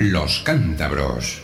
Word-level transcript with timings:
Los 0.00 0.38
cántabros. 0.44 1.42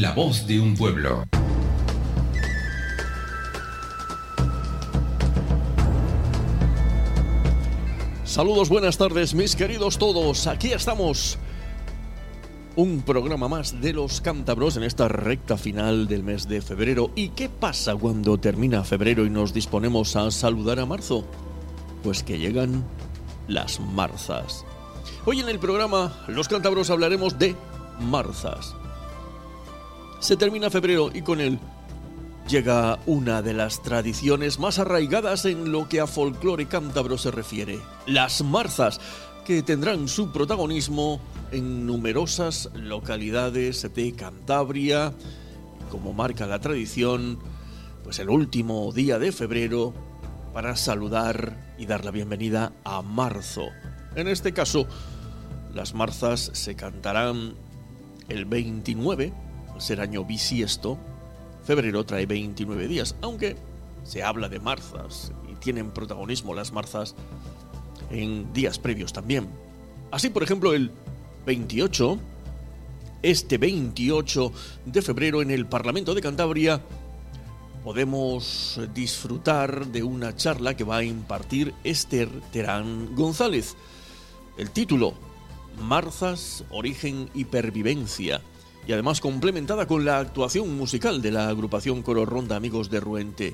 La 0.00 0.12
voz 0.12 0.44
de 0.48 0.58
un 0.58 0.74
pueblo. 0.74 1.22
Saludos, 8.24 8.70
buenas 8.70 8.98
tardes, 8.98 9.34
mis 9.34 9.54
queridos 9.54 9.98
todos. 9.98 10.48
Aquí 10.48 10.72
estamos. 10.72 11.38
Un 12.74 13.02
programa 13.02 13.46
más 13.46 13.80
de 13.80 13.92
los 13.92 14.20
cántabros 14.20 14.76
en 14.76 14.82
esta 14.82 15.06
recta 15.06 15.56
final 15.56 16.08
del 16.08 16.24
mes 16.24 16.48
de 16.48 16.60
febrero. 16.60 17.12
¿Y 17.14 17.28
qué 17.28 17.48
pasa 17.48 17.94
cuando 17.94 18.36
termina 18.38 18.82
febrero 18.82 19.24
y 19.24 19.30
nos 19.30 19.54
disponemos 19.54 20.16
a 20.16 20.32
saludar 20.32 20.80
a 20.80 20.86
marzo? 20.86 21.24
Pues 22.02 22.24
que 22.24 22.38
llegan 22.38 22.84
las 23.46 23.78
marzas. 23.78 24.64
Hoy 25.24 25.38
en 25.38 25.48
el 25.48 25.60
programa 25.60 26.24
Los 26.26 26.48
cántabros 26.48 26.90
hablaremos 26.90 27.38
de 27.38 27.54
marzas. 28.00 28.74
Se 30.24 30.38
termina 30.38 30.70
febrero 30.70 31.10
y 31.12 31.20
con 31.20 31.38
él 31.38 31.58
llega 32.48 32.98
una 33.04 33.42
de 33.42 33.52
las 33.52 33.82
tradiciones 33.82 34.58
más 34.58 34.78
arraigadas 34.78 35.44
en 35.44 35.70
lo 35.70 35.86
que 35.86 36.00
a 36.00 36.06
folclore 36.06 36.64
cántabro 36.64 37.18
se 37.18 37.30
refiere, 37.30 37.78
las 38.06 38.42
marzas, 38.42 39.02
que 39.44 39.62
tendrán 39.62 40.08
su 40.08 40.32
protagonismo 40.32 41.20
en 41.52 41.84
numerosas 41.86 42.70
localidades 42.72 43.86
de 43.94 44.14
Cantabria, 44.14 45.12
como 45.90 46.14
marca 46.14 46.46
la 46.46 46.58
tradición, 46.58 47.38
pues 48.02 48.18
el 48.18 48.30
último 48.30 48.92
día 48.92 49.18
de 49.18 49.30
febrero 49.30 49.92
para 50.54 50.74
saludar 50.74 51.74
y 51.76 51.84
dar 51.84 52.02
la 52.02 52.12
bienvenida 52.12 52.72
a 52.82 53.02
marzo. 53.02 53.66
En 54.16 54.28
este 54.28 54.54
caso, 54.54 54.86
las 55.74 55.92
marzas 55.92 56.50
se 56.54 56.74
cantarán 56.76 57.56
el 58.30 58.46
29 58.46 59.34
al 59.34 59.43
ser 59.78 60.00
año 60.00 60.24
bisiesto, 60.24 60.98
febrero 61.64 62.04
trae 62.04 62.26
29 62.26 62.88
días, 62.88 63.16
aunque 63.22 63.56
se 64.04 64.22
habla 64.22 64.48
de 64.48 64.60
marzas 64.60 65.32
y 65.50 65.54
tienen 65.56 65.90
protagonismo 65.90 66.54
las 66.54 66.72
marzas 66.72 67.14
en 68.10 68.52
días 68.52 68.78
previos 68.78 69.12
también. 69.12 69.48
Así, 70.10 70.30
por 70.30 70.42
ejemplo, 70.42 70.74
el 70.74 70.90
28, 71.46 72.18
este 73.22 73.58
28 73.58 74.52
de 74.86 75.02
febrero 75.02 75.42
en 75.42 75.50
el 75.50 75.66
Parlamento 75.66 76.14
de 76.14 76.20
Cantabria, 76.20 76.80
podemos 77.82 78.80
disfrutar 78.94 79.86
de 79.86 80.02
una 80.02 80.36
charla 80.36 80.76
que 80.76 80.84
va 80.84 80.98
a 80.98 81.04
impartir 81.04 81.74
Esther 81.84 82.28
Terán 82.52 83.14
González. 83.14 83.76
El 84.56 84.70
título, 84.70 85.14
Marzas, 85.82 86.64
Origen 86.70 87.28
y 87.34 87.44
Pervivencia 87.46 88.40
y 88.86 88.92
además 88.92 89.20
complementada 89.20 89.86
con 89.86 90.04
la 90.04 90.18
actuación 90.18 90.76
musical 90.76 91.22
de 91.22 91.30
la 91.30 91.48
agrupación 91.48 92.02
Coro 92.02 92.26
Ronda 92.26 92.56
Amigos 92.56 92.90
de 92.90 93.00
Ruente, 93.00 93.52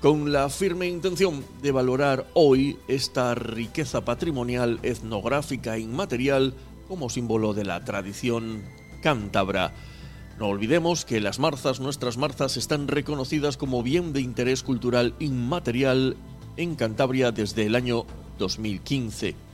con 0.00 0.32
la 0.32 0.48
firme 0.48 0.86
intención 0.86 1.44
de 1.60 1.72
valorar 1.72 2.26
hoy 2.34 2.78
esta 2.88 3.34
riqueza 3.34 4.04
patrimonial 4.04 4.78
etnográfica 4.82 5.76
e 5.76 5.80
inmaterial 5.80 6.54
como 6.86 7.10
símbolo 7.10 7.52
de 7.52 7.64
la 7.64 7.84
tradición 7.84 8.62
cántabra. 9.02 9.72
No 10.38 10.46
olvidemos 10.46 11.04
que 11.04 11.20
las 11.20 11.38
marzas, 11.38 11.80
nuestras 11.80 12.16
marzas, 12.16 12.56
están 12.56 12.86
reconocidas 12.86 13.56
como 13.56 13.82
bien 13.82 14.12
de 14.12 14.20
interés 14.20 14.62
cultural 14.62 15.14
inmaterial 15.18 16.16
en 16.56 16.76
Cantabria 16.76 17.32
desde 17.32 17.66
el 17.66 17.74
año 17.74 18.06
2015. 18.38 19.47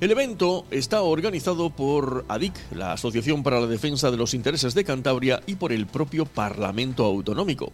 El 0.00 0.10
evento 0.12 0.64
está 0.70 1.02
organizado 1.02 1.68
por 1.68 2.24
ADIC, 2.26 2.54
la 2.72 2.94
Asociación 2.94 3.42
para 3.42 3.60
la 3.60 3.66
Defensa 3.66 4.10
de 4.10 4.16
los 4.16 4.32
Intereses 4.32 4.72
de 4.74 4.82
Cantabria, 4.82 5.42
y 5.46 5.56
por 5.56 5.72
el 5.72 5.86
propio 5.86 6.24
Parlamento 6.24 7.04
Autonómico. 7.04 7.70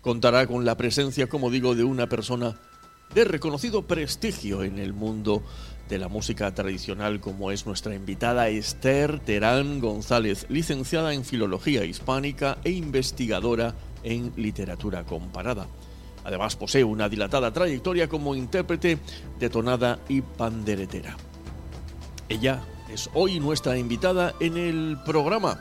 Contará 0.00 0.46
con 0.46 0.64
la 0.64 0.76
presencia, 0.76 1.28
como 1.28 1.50
digo, 1.50 1.74
de 1.74 1.82
una 1.82 2.08
persona 2.08 2.54
de 3.12 3.24
reconocido 3.24 3.82
prestigio 3.82 4.62
en 4.62 4.78
el 4.78 4.92
mundo 4.92 5.42
de 5.88 5.98
la 5.98 6.06
música 6.06 6.54
tradicional, 6.54 7.18
como 7.18 7.50
es 7.50 7.66
nuestra 7.66 7.96
invitada 7.96 8.48
Esther 8.48 9.18
Terán 9.18 9.80
González, 9.80 10.46
licenciada 10.48 11.14
en 11.14 11.24
Filología 11.24 11.84
Hispánica 11.84 12.58
e 12.62 12.70
investigadora 12.70 13.74
en 14.04 14.32
Literatura 14.36 15.02
Comparada. 15.02 15.66
Además 16.22 16.54
posee 16.54 16.84
una 16.84 17.08
dilatada 17.08 17.52
trayectoria 17.52 18.08
como 18.08 18.36
intérprete 18.36 18.98
de 19.40 19.50
tonada 19.50 19.98
y 20.08 20.20
panderetera. 20.20 21.16
Ella 22.28 22.60
es 22.92 23.10
hoy 23.14 23.40
nuestra 23.40 23.78
invitada 23.78 24.34
en 24.40 24.56
el 24.56 24.98
programa. 25.04 25.60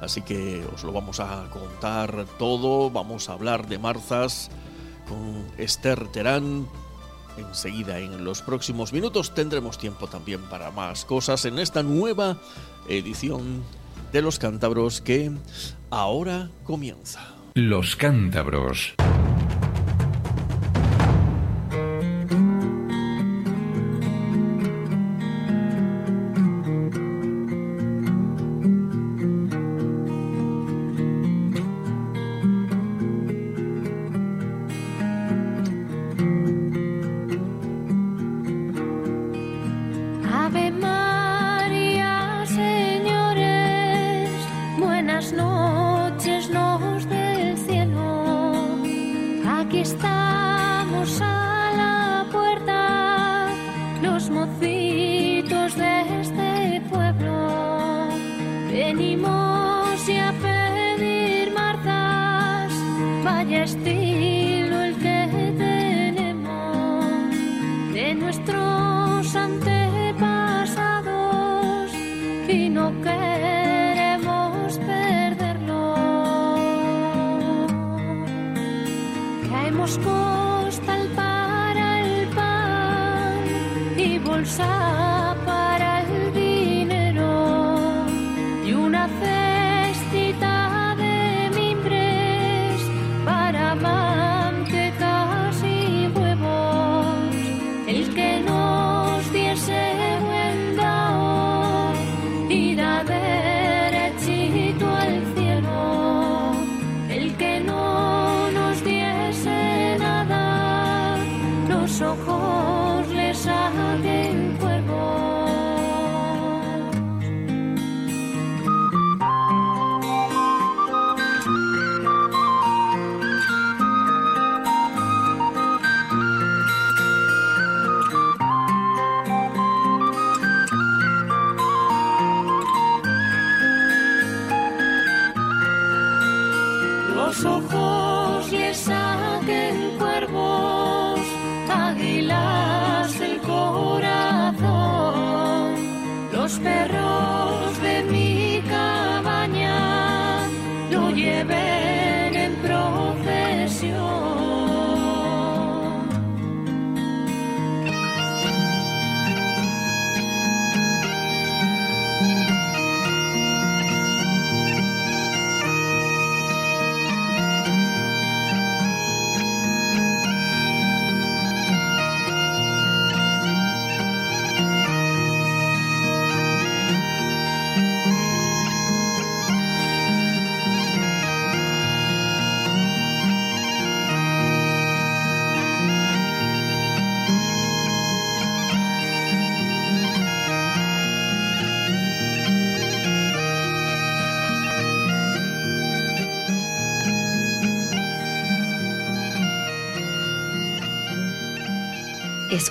Así 0.00 0.22
que 0.22 0.64
os 0.74 0.84
lo 0.84 0.92
vamos 0.92 1.20
a 1.20 1.48
contar 1.50 2.26
todo, 2.38 2.90
vamos 2.90 3.28
a 3.28 3.32
hablar 3.32 3.66
de 3.66 3.78
marzas 3.78 4.50
con 5.08 5.44
Esther 5.58 6.08
Terán. 6.08 6.66
Enseguida, 7.36 7.98
en 7.98 8.24
los 8.24 8.42
próximos 8.42 8.92
minutos, 8.92 9.34
tendremos 9.34 9.78
tiempo 9.78 10.06
también 10.06 10.40
para 10.42 10.70
más 10.70 11.04
cosas 11.04 11.44
en 11.46 11.58
esta 11.58 11.82
nueva 11.82 12.38
edición 12.88 13.64
de 14.12 14.22
Los 14.22 14.38
Cántabros 14.38 15.00
que 15.00 15.32
ahora 15.90 16.50
comienza. 16.64 17.20
Los 17.54 17.96
Cántabros. 17.96 18.94
Para 54.28 54.48
el 54.50 54.66
dinero 58.96 59.04
y 59.06 59.14
una 59.16 59.43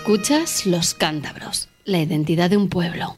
Escuchas 0.03 0.65
Los 0.65 0.93
Cántabros, 0.93 1.69
la 1.85 1.99
identidad 2.01 2.49
de 2.49 2.57
un 2.57 2.67
pueblo. 2.67 3.17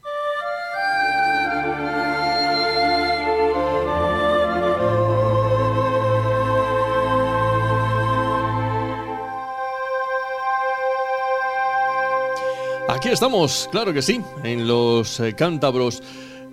Aquí 12.88 13.10
estamos, 13.10 13.68
claro 13.72 13.92
que 13.92 14.04
sí, 14.04 14.22
en 14.44 14.68
los 14.68 15.20
eh, 15.20 15.34
cántabros. 15.34 16.04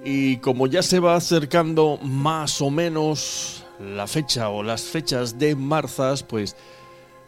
Y 0.02 0.38
como 0.38 0.66
ya 0.66 0.82
se 0.82 0.98
va 0.98 1.14
acercando 1.14 1.98
más 2.02 2.62
o 2.62 2.70
menos 2.70 3.64
la 3.78 4.06
fecha 4.06 4.48
o 4.48 4.62
las 4.62 4.80
fechas 4.80 5.38
de 5.38 5.54
marzas, 5.56 6.22
pues 6.22 6.56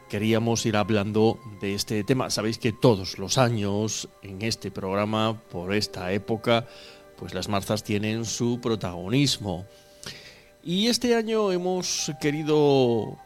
queríamos 0.08 0.64
ir 0.66 0.76
hablando 0.76 1.38
de 1.60 1.74
este 1.74 2.04
tema. 2.04 2.30
Sabéis 2.30 2.58
que 2.58 2.72
todos 2.72 3.18
los 3.18 3.38
años 3.38 4.08
en 4.22 4.42
este 4.42 4.70
programa, 4.70 5.40
por 5.50 5.74
esta 5.74 6.12
época, 6.12 6.66
pues 7.16 7.34
las 7.34 7.48
marzas 7.48 7.82
tienen 7.82 8.24
su 8.24 8.60
protagonismo. 8.60 9.66
Y 10.62 10.86
este 10.86 11.14
año 11.14 11.52
hemos 11.52 12.10
querido 12.20 13.18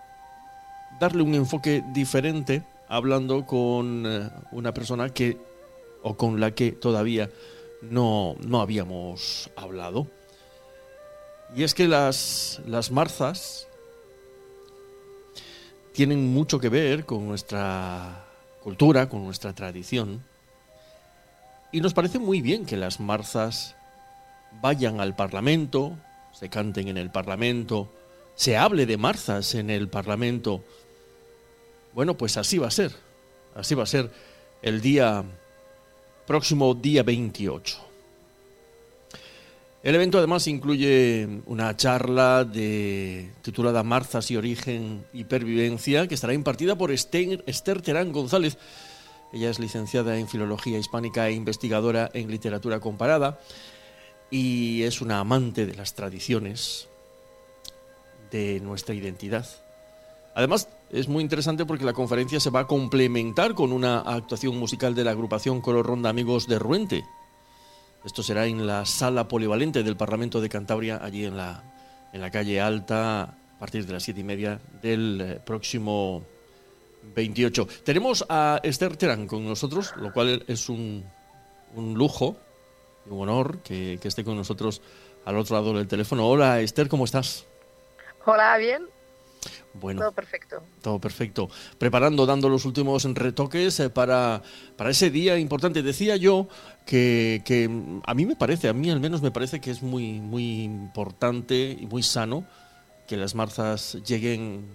darle 0.98 1.22
un 1.22 1.34
enfoque 1.34 1.84
diferente, 1.92 2.64
hablando 2.88 3.46
con 3.46 4.04
eh, 4.06 4.30
una 4.50 4.74
persona 4.74 5.10
que, 5.10 5.36
o 6.02 6.16
con 6.16 6.40
la 6.40 6.52
que 6.52 6.72
todavía 6.72 7.30
no, 7.82 8.34
no 8.44 8.60
habíamos 8.60 9.50
hablado. 9.56 10.08
Y 11.54 11.62
es 11.62 11.74
que 11.74 11.88
las, 11.88 12.60
las 12.66 12.90
marzas 12.90 13.67
tienen 15.98 16.32
mucho 16.32 16.60
que 16.60 16.68
ver 16.68 17.04
con 17.06 17.26
nuestra 17.26 18.24
cultura, 18.62 19.08
con 19.08 19.24
nuestra 19.24 19.52
tradición. 19.52 20.22
Y 21.72 21.80
nos 21.80 21.92
parece 21.92 22.20
muy 22.20 22.40
bien 22.40 22.66
que 22.66 22.76
las 22.76 23.00
marzas 23.00 23.74
vayan 24.62 25.00
al 25.00 25.16
Parlamento, 25.16 25.98
se 26.32 26.48
canten 26.50 26.86
en 26.86 26.98
el 26.98 27.10
Parlamento, 27.10 27.92
se 28.36 28.56
hable 28.56 28.86
de 28.86 28.96
marzas 28.96 29.56
en 29.56 29.70
el 29.70 29.88
Parlamento. 29.88 30.62
Bueno, 31.94 32.16
pues 32.16 32.36
así 32.36 32.58
va 32.58 32.68
a 32.68 32.70
ser. 32.70 32.92
Así 33.56 33.74
va 33.74 33.82
a 33.82 33.86
ser 33.86 34.08
el 34.62 34.80
día 34.80 35.24
próximo 36.28 36.74
día 36.74 37.02
28. 37.02 37.87
El 39.82 39.94
evento 39.94 40.18
además 40.18 40.48
incluye 40.48 41.42
una 41.46 41.76
charla 41.76 42.46
titulada 43.42 43.84
Marzas 43.84 44.30
y 44.30 44.36
Origen 44.36 45.04
y 45.12 45.24
Pervivencia 45.24 46.08
que 46.08 46.14
estará 46.14 46.34
impartida 46.34 46.76
por 46.76 46.90
Esther, 46.90 47.44
Esther 47.46 47.80
Terán 47.80 48.10
González. 48.10 48.58
Ella 49.32 49.50
es 49.50 49.60
licenciada 49.60 50.18
en 50.18 50.26
Filología 50.26 50.78
Hispánica 50.78 51.28
e 51.28 51.32
investigadora 51.32 52.10
en 52.12 52.30
Literatura 52.30 52.80
Comparada 52.80 53.38
y 54.30 54.82
es 54.82 55.00
una 55.00 55.20
amante 55.20 55.64
de 55.64 55.74
las 55.74 55.94
tradiciones 55.94 56.88
de 58.32 58.58
nuestra 58.60 58.94
identidad. 58.96 59.46
Además, 60.34 60.68
es 60.90 61.08
muy 61.08 61.22
interesante 61.22 61.66
porque 61.66 61.84
la 61.84 61.92
conferencia 61.92 62.40
se 62.40 62.50
va 62.50 62.60
a 62.60 62.66
complementar 62.66 63.54
con 63.54 63.72
una 63.72 64.00
actuación 64.00 64.56
musical 64.56 64.94
de 64.94 65.04
la 65.04 65.12
agrupación 65.12 65.60
Coro 65.60 65.82
Ronda 65.82 66.10
Amigos 66.10 66.46
de 66.48 66.58
Ruente, 66.58 67.04
esto 68.08 68.22
será 68.22 68.46
en 68.46 68.66
la 68.66 68.86
sala 68.86 69.28
polivalente 69.28 69.82
del 69.82 69.94
Parlamento 69.94 70.40
de 70.40 70.48
Cantabria, 70.48 70.98
allí 71.02 71.26
en 71.26 71.36
la, 71.36 71.62
en 72.14 72.22
la 72.22 72.30
calle 72.30 72.58
Alta, 72.58 73.22
a 73.22 73.58
partir 73.60 73.84
de 73.84 73.92
las 73.92 74.02
siete 74.02 74.20
y 74.20 74.24
media 74.24 74.58
del 74.80 75.20
eh, 75.20 75.40
próximo 75.44 76.24
28. 77.14 77.68
Tenemos 77.84 78.24
a 78.30 78.60
Esther 78.62 78.96
Terán 78.96 79.26
con 79.26 79.46
nosotros, 79.46 79.92
lo 79.96 80.10
cual 80.10 80.42
es 80.48 80.70
un, 80.70 81.04
un 81.74 81.94
lujo 81.94 82.38
y 83.06 83.10
un 83.10 83.20
honor 83.20 83.58
que, 83.58 83.98
que 84.00 84.08
esté 84.08 84.24
con 84.24 84.38
nosotros 84.38 84.80
al 85.26 85.36
otro 85.36 85.56
lado 85.56 85.74
del 85.74 85.86
teléfono. 85.86 86.26
Hola 86.26 86.62
Esther, 86.62 86.88
¿cómo 86.88 87.04
estás? 87.04 87.44
Hola, 88.24 88.56
bien. 88.56 88.86
Bueno, 89.74 90.00
todo 90.00 90.12
perfecto. 90.12 90.62
Todo 90.82 90.98
perfecto. 90.98 91.48
Preparando, 91.78 92.26
dando 92.26 92.48
los 92.48 92.64
últimos 92.64 93.04
retoques 93.04 93.78
eh, 93.80 93.90
para, 93.90 94.42
para 94.76 94.90
ese 94.90 95.10
día 95.10 95.38
importante. 95.38 95.82
Decía 95.82 96.16
yo 96.16 96.48
que, 96.86 97.42
que, 97.44 97.70
a 98.04 98.14
mí 98.14 98.26
me 98.26 98.36
parece, 98.36 98.68
a 98.68 98.72
mí 98.72 98.90
al 98.90 99.00
menos 99.00 99.22
me 99.22 99.30
parece 99.30 99.60
que 99.60 99.70
es 99.70 99.82
muy, 99.82 100.20
muy 100.20 100.62
importante 100.62 101.76
y 101.78 101.86
muy 101.86 102.02
sano 102.02 102.44
que 103.06 103.16
las 103.16 103.34
marzas 103.34 103.98
lleguen 104.06 104.66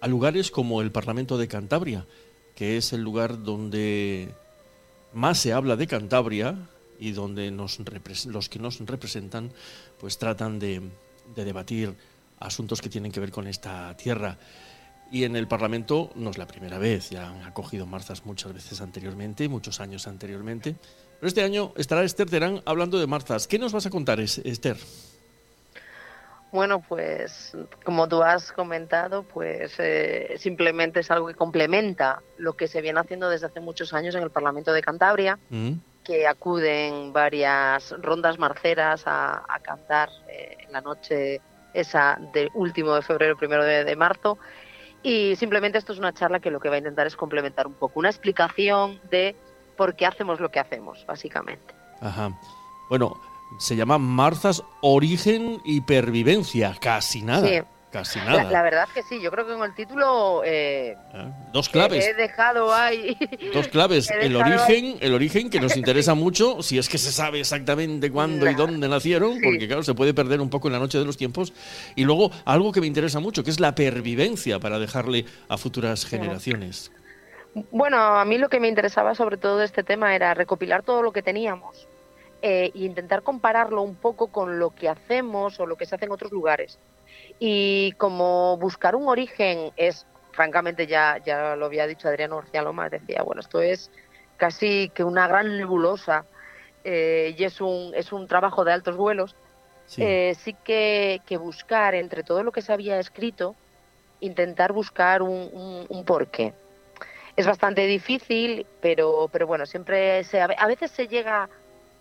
a 0.00 0.08
lugares 0.08 0.50
como 0.50 0.80
el 0.82 0.90
Parlamento 0.90 1.38
de 1.38 1.48
Cantabria, 1.48 2.06
que 2.54 2.76
es 2.76 2.92
el 2.92 3.02
lugar 3.02 3.42
donde 3.42 4.34
más 5.12 5.38
se 5.38 5.52
habla 5.52 5.76
de 5.76 5.86
Cantabria 5.86 6.56
y 6.98 7.12
donde 7.12 7.50
nos 7.50 7.78
los 8.26 8.48
que 8.48 8.58
nos 8.58 8.78
representan 8.80 9.52
pues 9.98 10.18
tratan 10.18 10.58
de, 10.58 10.82
de 11.34 11.44
debatir 11.44 11.94
asuntos 12.40 12.80
que 12.80 12.88
tienen 12.88 13.12
que 13.12 13.20
ver 13.20 13.30
con 13.30 13.46
esta 13.46 13.96
tierra. 13.96 14.38
Y 15.12 15.24
en 15.24 15.36
el 15.36 15.48
Parlamento 15.48 16.10
no 16.14 16.30
es 16.30 16.38
la 16.38 16.46
primera 16.46 16.78
vez, 16.78 17.10
ya 17.10 17.28
han 17.28 17.42
acogido 17.42 17.86
marzas 17.86 18.24
muchas 18.24 18.52
veces 18.52 18.80
anteriormente, 18.80 19.48
muchos 19.48 19.80
años 19.80 20.06
anteriormente. 20.06 20.76
Pero 21.18 21.28
este 21.28 21.42
año 21.42 21.72
estará 21.76 22.02
Esther 22.02 22.30
Terán 22.30 22.62
hablando 22.64 22.98
de 22.98 23.06
marzas. 23.06 23.46
¿Qué 23.46 23.58
nos 23.58 23.72
vas 23.72 23.86
a 23.86 23.90
contar, 23.90 24.20
Esther? 24.20 24.76
Bueno, 26.52 26.80
pues 26.80 27.56
como 27.84 28.08
tú 28.08 28.22
has 28.22 28.52
comentado, 28.52 29.22
pues 29.22 29.74
eh, 29.78 30.34
simplemente 30.38 31.00
es 31.00 31.10
algo 31.10 31.28
que 31.28 31.34
complementa 31.34 32.22
lo 32.38 32.54
que 32.54 32.66
se 32.66 32.80
viene 32.80 32.98
haciendo 32.98 33.28
desde 33.28 33.46
hace 33.46 33.60
muchos 33.60 33.92
años 33.92 34.14
en 34.14 34.22
el 34.22 34.30
Parlamento 34.30 34.72
de 34.72 34.82
Cantabria, 34.82 35.38
mm. 35.48 35.72
que 36.02 36.26
acuden 36.26 37.12
varias 37.12 37.94
rondas 38.00 38.38
marceras 38.38 39.02
a, 39.06 39.44
a 39.48 39.60
cantar 39.60 40.08
eh, 40.28 40.56
en 40.66 40.72
la 40.72 40.80
noche 40.80 41.40
esa 41.74 42.18
del 42.32 42.50
último 42.54 42.94
de 42.94 43.02
febrero, 43.02 43.36
primero 43.36 43.64
de, 43.64 43.84
de 43.84 43.96
marzo. 43.96 44.38
Y 45.02 45.34
simplemente 45.36 45.78
esto 45.78 45.92
es 45.92 45.98
una 45.98 46.12
charla 46.12 46.40
que 46.40 46.50
lo 46.50 46.60
que 46.60 46.68
va 46.68 46.74
a 46.74 46.78
intentar 46.78 47.06
es 47.06 47.16
complementar 47.16 47.66
un 47.66 47.74
poco, 47.74 47.98
una 47.98 48.10
explicación 48.10 49.00
de 49.10 49.34
por 49.76 49.94
qué 49.96 50.04
hacemos 50.06 50.40
lo 50.40 50.50
que 50.50 50.60
hacemos, 50.60 51.04
básicamente. 51.06 51.74
Ajá. 52.00 52.38
Bueno, 52.90 53.18
se 53.58 53.76
llama 53.76 53.98
Marzas 53.98 54.62
Origen 54.82 55.60
y 55.64 55.80
Pervivencia. 55.80 56.76
Casi 56.80 57.22
nada. 57.22 57.48
Sí. 57.48 57.60
Casi 57.90 58.20
nada. 58.20 58.44
la 58.44 58.62
verdad 58.62 58.84
es 58.86 58.94
que 58.94 59.02
sí, 59.02 59.20
yo 59.20 59.32
creo 59.32 59.44
que 59.46 59.54
con 59.54 59.64
el 59.68 59.74
título 59.74 60.42
eh, 60.44 60.96
¿Eh? 61.12 61.32
Dos 61.52 61.68
claves. 61.68 62.06
he 62.06 62.14
dejado 62.14 62.72
ahí. 62.72 63.16
Dos 63.52 63.66
claves, 63.66 64.08
el 64.10 64.36
origen, 64.36 64.96
el 65.00 65.12
origen 65.12 65.50
que 65.50 65.58
nos 65.58 65.76
interesa 65.76 66.14
mucho, 66.14 66.62
si 66.62 66.78
es 66.78 66.88
que 66.88 66.98
se 66.98 67.10
sabe 67.10 67.40
exactamente 67.40 68.08
cuándo 68.12 68.48
y 68.48 68.54
dónde 68.54 68.88
nacieron, 68.88 69.34
Sí. 69.34 69.40
porque 69.42 69.66
claro, 69.66 69.82
se 69.82 69.94
puede 69.94 70.14
perder 70.14 70.40
un 70.40 70.50
poco 70.50 70.68
en 70.68 70.74
la 70.74 70.78
noche 70.78 70.98
de 70.98 71.04
los 71.04 71.16
tiempos. 71.16 71.52
Y 71.96 72.04
luego 72.04 72.30
algo 72.44 72.70
que 72.70 72.80
me 72.80 72.86
interesa 72.86 73.18
mucho, 73.18 73.42
que 73.42 73.50
es 73.50 73.58
la 73.58 73.74
pervivencia 73.74 74.60
para 74.60 74.78
dejarle 74.78 75.24
a 75.48 75.58
futuras 75.58 76.06
generaciones. 76.06 76.92
Bueno, 77.72 77.96
a 77.98 78.24
mí 78.24 78.38
lo 78.38 78.48
que 78.48 78.60
me 78.60 78.68
interesaba 78.68 79.16
sobre 79.16 79.36
todo 79.36 79.58
de 79.58 79.64
este 79.64 79.82
tema 79.82 80.14
era 80.14 80.32
recopilar 80.34 80.84
todo 80.84 81.02
lo 81.02 81.10
que 81.10 81.22
teníamos 81.22 81.88
eh, 82.42 82.70
e 82.72 82.78
intentar 82.84 83.22
compararlo 83.22 83.82
un 83.82 83.96
poco 83.96 84.28
con 84.28 84.60
lo 84.60 84.70
que 84.70 84.88
hacemos 84.88 85.58
o 85.58 85.66
lo 85.66 85.74
que 85.76 85.86
se 85.86 85.96
hace 85.96 86.04
en 86.04 86.12
otros 86.12 86.30
lugares. 86.30 86.78
Y 87.40 87.92
como 87.94 88.58
buscar 88.58 88.96
un 88.96 89.08
origen 89.08 89.72
es, 89.76 90.06
francamente, 90.32 90.86
ya, 90.86 91.18
ya 91.24 91.56
lo 91.56 91.66
había 91.66 91.88
dicho 91.88 92.08
Adriano 92.08 92.36
García 92.38 92.62
Lomas, 92.62 92.92
decía, 92.92 93.22
bueno, 93.24 93.40
esto 93.40 93.62
es 93.62 93.90
casi 94.36 94.90
que 94.94 95.04
una 95.04 95.28
gran 95.28 95.56
nebulosa 95.58 96.26
eh, 96.84 97.34
y 97.38 97.44
es 97.44 97.60
un, 97.62 97.92
es 97.96 98.12
un 98.12 98.26
trabajo 98.28 98.64
de 98.64 98.72
altos 98.74 98.96
vuelos. 98.96 99.36
Sí. 99.86 100.02
Eh, 100.02 100.34
sí 100.36 100.58
que, 100.64 101.22
que 101.26 101.38
buscar 101.38 101.94
entre 101.96 102.24
todo 102.24 102.44
lo 102.44 102.52
que 102.52 102.62
se 102.62 102.72
había 102.74 103.00
escrito, 103.00 103.58
intentar 104.20 104.72
buscar 104.72 105.22
un, 105.22 105.50
un, 105.52 105.86
un 105.88 106.04
porqué. 106.06 106.54
Es 107.36 107.46
bastante 107.46 107.86
difícil, 107.86 108.68
pero, 108.80 109.28
pero 109.32 109.46
bueno, 109.46 109.66
siempre 109.66 110.24
se, 110.24 110.40
a 110.40 110.66
veces 110.66 110.90
se 110.92 111.08
llega 111.08 111.48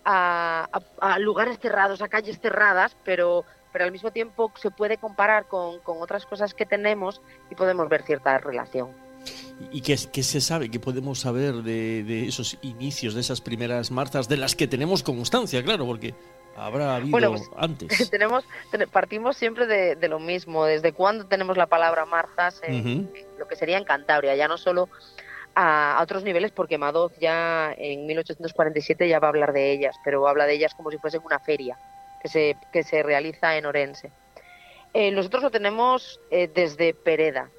a, 0.03 0.67
a- 0.71 1.13
a 1.13 1.19
lugares 1.19 1.59
cerrados, 1.59 2.01
a 2.01 2.09
calles 2.09 2.39
cerradas, 2.41 2.97
pero, 3.03 3.45
pero 3.71 3.85
al 3.85 3.91
mismo 3.91 4.11
tiempo 4.11 4.51
se 4.55 4.71
puede 4.71 4.97
comparar 4.97 5.47
con, 5.47 5.79
con 5.79 6.01
otras 6.01 6.25
cosas 6.25 6.53
que 6.53 6.65
tenemos 6.65 7.21
y 7.49 7.55
podemos 7.55 7.87
ver 7.89 8.03
cierta 8.03 8.37
relación. 8.37 8.89
¿Y 9.71 9.81
qué, 9.81 9.97
qué 10.13 10.23
se 10.23 10.39
sabe? 10.39 10.71
¿Qué 10.71 10.79
podemos 10.79 11.19
saber 11.19 11.55
de, 11.55 12.03
de 12.03 12.27
esos 12.27 12.57
inicios, 12.61 13.13
de 13.13 13.21
esas 13.21 13.41
primeras 13.41 13.91
marzas, 13.91 14.29
de 14.29 14.37
las 14.37 14.55
que 14.55 14.67
tenemos 14.67 15.03
constancia, 15.03 15.61
claro, 15.61 15.85
porque 15.85 16.13
habrá 16.55 16.95
habido 16.95 17.11
Bueno, 17.11 17.31
pues, 17.31 17.49
antes? 17.57 18.09
tenemos 18.09 18.45
ten- 18.71 18.89
partimos 18.89 19.35
siempre 19.35 19.65
de, 19.67 19.95
de 19.97 20.07
lo 20.07 20.19
mismo 20.19 20.65
desde 20.65 20.93
cuándo 20.93 21.25
tenemos 21.25 21.57
la 21.57 21.67
palabra 21.67 22.05
marzas 22.05 22.61
en, 22.63 23.11
lo 23.37 23.47
que 23.47 23.55
sería 23.57 23.77
en 23.77 23.83
Cantabria 23.83 24.35
ya 24.35 24.47
no 24.47 24.57
solo 24.57 24.87
a, 25.55 25.97
a 25.97 26.03
otros 26.03 26.23
niveles 26.23 26.51
porque 26.51 26.77
Madoz 26.77 27.13
ya 27.19 27.73
en 27.77 28.05
1847 28.07 29.07
ya 29.09 29.19
va 29.19 29.27
a 29.27 29.29
hablar 29.31 29.51
de 29.53 29.71
ellas 29.71 29.95
pero 30.03 30.27
habla 30.27 30.45
de 30.45 30.53
ellas 30.55 30.73
como 30.75 30.91
si 30.91 30.97
fuesen 30.97 31.21
una 31.25 31.39
feria 31.39 31.77
que 32.21 32.27
se 32.27 32.55
que 32.73 32.83
se 32.83 33.03
realiza 33.03 33.55
en 33.57 33.65
Orense. 33.65 34.11
Eh, 34.93 35.11
nosotros 35.11 35.43
lo 35.43 35.51
tenemos 35.51 36.19
eh, 36.31 36.49
desde 36.53 36.93
Pereda. 36.93 37.49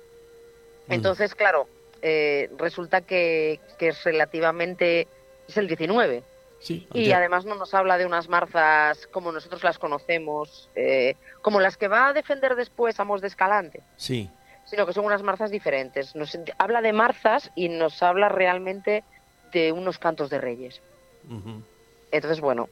Entonces 0.88 1.34
claro 1.34 1.66
eh, 2.02 2.50
resulta 2.58 3.00
que, 3.02 3.60
que 3.78 3.88
es 3.88 4.02
relativamente 4.04 5.06
es 5.48 5.56
el 5.56 5.66
19 5.68 6.22
Sí, 6.58 6.86
y 6.92 7.06
ya- 7.06 7.16
además 7.18 7.46
no 7.46 7.54
nos 7.54 7.72
habla 7.72 7.96
de 7.96 8.04
unas 8.04 8.28
marzas 8.28 9.06
como 9.06 9.32
nosotros 9.32 9.64
las 9.64 9.78
conocemos, 9.78 10.68
como 11.40 11.58
las 11.58 11.78
que 11.78 11.88
va 11.88 12.08
a 12.08 12.12
defender 12.12 12.54
después 12.54 13.00
Amos 13.00 13.22
de 13.22 13.28
Escalante, 13.28 13.80
sí. 13.96 14.30
sino 14.66 14.84
que 14.84 14.92
son 14.92 15.06
unas 15.06 15.22
marzas 15.22 15.50
diferentes. 15.50 16.14
Nos 16.14 16.36
habla 16.58 16.82
de 16.82 16.92
marzas 16.92 17.50
y 17.54 17.70
nos 17.70 18.02
habla 18.02 18.28
realmente 18.28 19.04
de 19.52 19.72
unos 19.72 19.98
cantos 19.98 20.28
de 20.28 20.38
reyes. 20.38 20.82
Entonces, 22.12 22.40
bueno, 22.40 22.68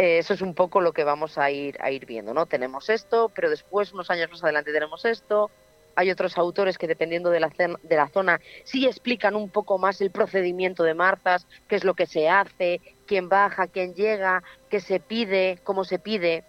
eh, 0.00 0.16
eso 0.16 0.32
es 0.32 0.40
un 0.40 0.54
poco 0.54 0.80
lo 0.80 0.94
que 0.94 1.04
vamos 1.04 1.36
a 1.36 1.50
ir, 1.50 1.76
a 1.82 1.90
ir 1.90 2.06
viendo, 2.06 2.32
¿no? 2.32 2.46
Tenemos 2.46 2.88
esto, 2.88 3.30
pero 3.34 3.50
después, 3.50 3.92
unos 3.92 4.08
años 4.10 4.30
más 4.30 4.42
adelante, 4.42 4.72
tenemos 4.72 5.04
esto. 5.04 5.50
Hay 5.94 6.10
otros 6.10 6.38
autores 6.38 6.78
que, 6.78 6.86
dependiendo 6.86 7.28
de 7.28 7.38
la, 7.40 7.50
de 7.50 7.96
la 7.96 8.08
zona, 8.08 8.40
sí 8.64 8.86
explican 8.86 9.36
un 9.36 9.50
poco 9.50 9.76
más 9.76 10.00
el 10.00 10.10
procedimiento 10.10 10.84
de 10.84 10.94
marzas, 10.94 11.46
qué 11.68 11.76
es 11.76 11.84
lo 11.84 11.92
que 11.92 12.06
se 12.06 12.30
hace, 12.30 12.80
quién 13.04 13.28
baja, 13.28 13.66
quién 13.66 13.92
llega, 13.92 14.42
qué 14.70 14.80
se 14.80 15.00
pide, 15.00 15.58
cómo 15.64 15.84
se 15.84 15.98
pide. 15.98 16.44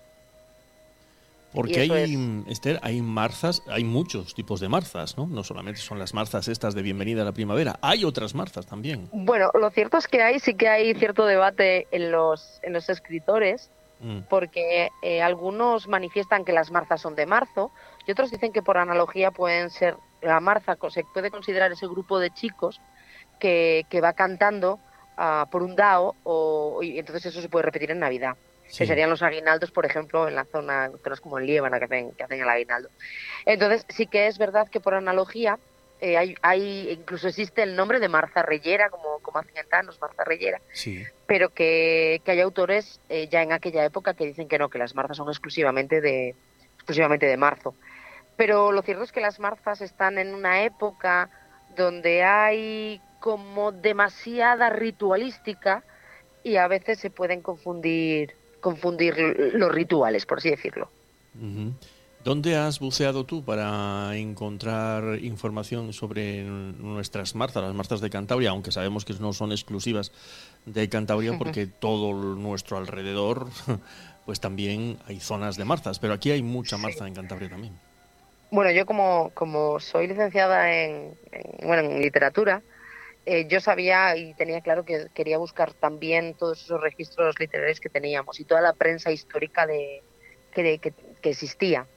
Porque 1.54 1.82
hay, 1.82 2.44
Esther, 2.48 2.80
hay 2.82 3.02
marzas, 3.02 3.64
hay 3.68 3.84
muchos 3.84 4.34
tipos 4.34 4.60
de 4.60 4.70
marzas, 4.70 5.18
¿no? 5.18 5.28
No 5.28 5.44
solamente 5.44 5.82
son 5.82 6.00
las 6.00 6.14
marzas 6.14 6.48
estas 6.48 6.76
de 6.76 6.82
bienvenida 6.82 7.24
a 7.24 7.26
la 7.26 7.34
primavera, 7.34 7.78
hay 7.82 8.06
otras 8.06 8.34
marzas 8.36 8.66
también. 8.66 9.10
Bueno, 9.12 9.52
lo 9.54 9.70
cierto 9.70 9.98
es 9.98 10.08
que 10.08 10.22
hay, 10.22 10.40
sí 10.40 10.54
que 10.54 10.70
hay 10.70 10.94
cierto 10.94 11.26
debate 11.26 11.88
en 11.92 12.12
los, 12.12 12.60
en 12.64 12.74
los 12.74 12.90
escritores, 12.90 13.70
Mm, 14.02 14.22
porque 14.30 14.90
eh, 15.04 15.22
algunos 15.22 15.88
manifiestan 15.88 16.44
que 16.44 16.54
las 16.54 16.72
marzas 16.72 17.00
son 17.00 17.16
de 17.16 17.28
marzo 17.28 17.72
y 18.08 18.12
otros 18.12 18.32
dicen 18.32 18.52
que 18.52 18.64
por 18.64 18.80
analogía 18.80 19.30
pueden 19.30 19.70
ser 19.70 19.96
la 20.24 20.40
marza 20.40 20.76
se 20.90 21.04
puede 21.04 21.30
considerar 21.30 21.72
ese 21.72 21.86
grupo 21.86 22.18
de 22.18 22.32
chicos 22.32 22.82
que, 23.40 23.86
que 23.90 24.02
va 24.02 24.14
cantando 24.14 24.80
ah, 25.18 25.48
por 25.52 25.62
un 25.62 25.76
dao 25.76 26.16
o, 26.24 26.80
y 26.82 26.98
entonces 26.98 27.28
eso 27.28 27.42
se 27.42 27.50
puede 27.50 27.66
repetir 27.66 27.92
en 27.92 28.00
Navidad 28.00 28.36
sí. 28.72 28.80
que 28.80 28.88
serían 28.88 29.10
los 29.10 29.22
aguinaldos 29.22 29.72
por 29.72 29.86
ejemplo 29.86 30.28
en 30.28 30.36
la 30.36 30.46
zona 30.46 30.90
que 31.04 31.10
no 31.10 31.14
es 31.14 31.22
como 31.22 31.40
en 31.40 31.46
Líbana 31.46 31.78
que 31.80 31.86
hacen, 31.86 32.12
que 32.12 32.24
hacen 32.24 32.42
el 32.42 32.50
aguinaldo 32.50 32.90
entonces 33.46 33.86
sí 33.90 34.08
que 34.08 34.28
es 34.28 34.38
verdad 34.38 34.68
que 34.70 34.80
por 34.80 34.94
analogía 34.94 35.60
eh, 36.02 36.18
hay, 36.18 36.36
hay 36.42 36.90
incluso 36.90 37.28
existe 37.28 37.62
el 37.62 37.76
nombre 37.76 38.00
de 38.00 38.10
Marza 38.10 38.42
Reyera 38.42 38.90
como, 38.90 39.20
como 39.20 39.38
hacen 39.38 39.54
Marza 40.00 40.24
Reyera 40.26 40.60
Sí. 40.74 41.04
pero 41.28 41.50
que, 41.50 42.22
que 42.26 42.32
hay 42.32 42.42
autores 42.42 43.00
eh, 43.10 43.28
ya 43.28 43.44
en 43.44 43.52
aquella 43.52 43.86
época 43.86 44.16
que 44.16 44.26
dicen 44.26 44.48
que 44.48 44.58
no, 44.58 44.70
que 44.70 44.80
las 44.80 44.96
marzas 44.96 45.18
son 45.18 45.30
exclusivamente 45.30 46.02
de, 46.02 46.36
exclusivamente 46.82 47.28
de 47.28 47.38
marzo. 47.38 47.76
Pero 48.36 48.72
lo 48.72 48.82
cierto 48.82 49.04
es 49.04 49.12
que 49.12 49.22
las 49.22 49.40
marzas 49.40 49.82
están 49.82 50.18
en 50.18 50.34
una 50.34 50.64
época 50.64 51.30
donde 51.76 52.24
hay 52.24 53.00
como 53.20 53.72
demasiada 53.72 54.70
ritualística 54.72 55.84
y 56.44 56.56
a 56.56 56.68
veces 56.68 56.98
se 57.00 57.12
pueden 57.12 57.42
confundir 57.42 58.36
confundir 58.62 59.16
los 59.54 59.72
rituales, 59.72 60.26
por 60.26 60.38
así 60.38 60.50
decirlo. 60.50 60.90
¿Dónde 62.24 62.56
has 62.56 62.80
buceado 62.80 63.26
tú 63.26 63.44
para 63.44 64.16
encontrar 64.16 65.18
información 65.24 65.92
sobre 65.92 66.44
nuestras 66.44 67.34
marzas, 67.34 67.64
las 67.64 67.74
marzas 67.74 68.00
de 68.00 68.12
Cantabria, 68.12 68.52
aunque 68.52 68.72
sabemos 68.72 69.06
que 69.06 69.14
no 69.16 69.34
son 69.34 69.52
exclusivas 69.52 70.12
de 70.66 70.88
Cantabria 70.88 71.38
porque 71.40 71.66
todo 71.80 72.14
nuestro 72.36 72.78
alrededor, 72.78 73.48
pues 74.28 74.40
también 74.40 75.00
hay 75.08 75.20
zonas 75.20 75.58
de 75.58 75.66
marzas, 75.66 75.98
pero 75.98 76.14
aquí 76.14 76.30
hay 76.30 76.44
mucha 76.44 76.78
marza 76.78 77.08
en 77.08 77.16
Cantabria 77.16 77.50
también. 77.50 77.74
Bueno, 78.52 78.70
yo 78.72 78.86
como, 78.86 79.32
como 79.34 79.80
soy 79.80 80.08
licenciada 80.08 80.72
en, 80.74 81.16
en- 81.32 81.68
bueno, 81.68 81.90
en 81.90 82.02
literatura, 82.02 82.62
eh, 83.26 83.48
yo 83.48 83.60
sabía 83.62 84.16
y 84.18 84.34
tenía 84.36 84.62
claro 84.62 84.84
que 84.86 85.08
quería 85.14 85.38
buscar 85.38 85.74
también 85.76 86.36
todos 86.36 86.62
esos 86.64 86.82
registros 86.82 87.36
literarios 87.40 87.80
que 87.80 87.90
teníamos 87.90 88.40
y 88.40 88.46
toda 88.46 88.62
la 88.62 88.74
prensa 88.74 89.12
histórica 89.12 89.66
de, 89.68 90.04
que, 90.52 90.80
que- 90.80 90.94
que 91.22 91.30
existía. 91.30 91.90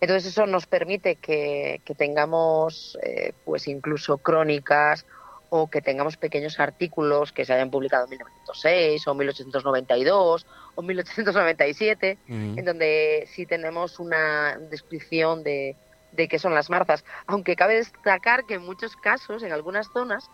Entonces 0.00 0.30
eso 0.32 0.46
nos 0.46 0.66
permite 0.66 1.16
que, 1.16 1.80
que 1.84 1.94
tengamos 1.94 2.98
eh, 3.02 3.32
pues 3.44 3.66
incluso 3.68 4.18
crónicas 4.18 5.04
o 5.48 5.68
que 5.70 5.82
tengamos 5.82 6.16
pequeños 6.16 6.58
artículos 6.58 7.32
que 7.32 7.44
se 7.44 7.52
hayan 7.52 7.70
publicado 7.70 8.04
en 8.04 8.10
1906 8.10 9.06
o 9.06 9.14
1892 9.14 10.46
o 10.74 10.82
1897 10.82 12.20
Ujú. 12.28 12.58
en 12.58 12.64
donde 12.64 13.24
sí 13.32 13.46
tenemos 13.46 13.98
una 13.98 14.58
descripción 14.58 15.42
de, 15.44 15.78
de 16.10 16.28
qué 16.28 16.38
son 16.38 16.54
las 16.54 16.70
marzas. 16.70 17.04
Aunque 17.26 17.56
cabe 17.56 17.76
destacar 17.76 18.44
que 18.46 18.54
en 18.54 18.62
muchos 18.62 18.96
casos, 18.96 19.42
en 19.42 19.52
algunas 19.52 19.88
zonas, 19.92 20.30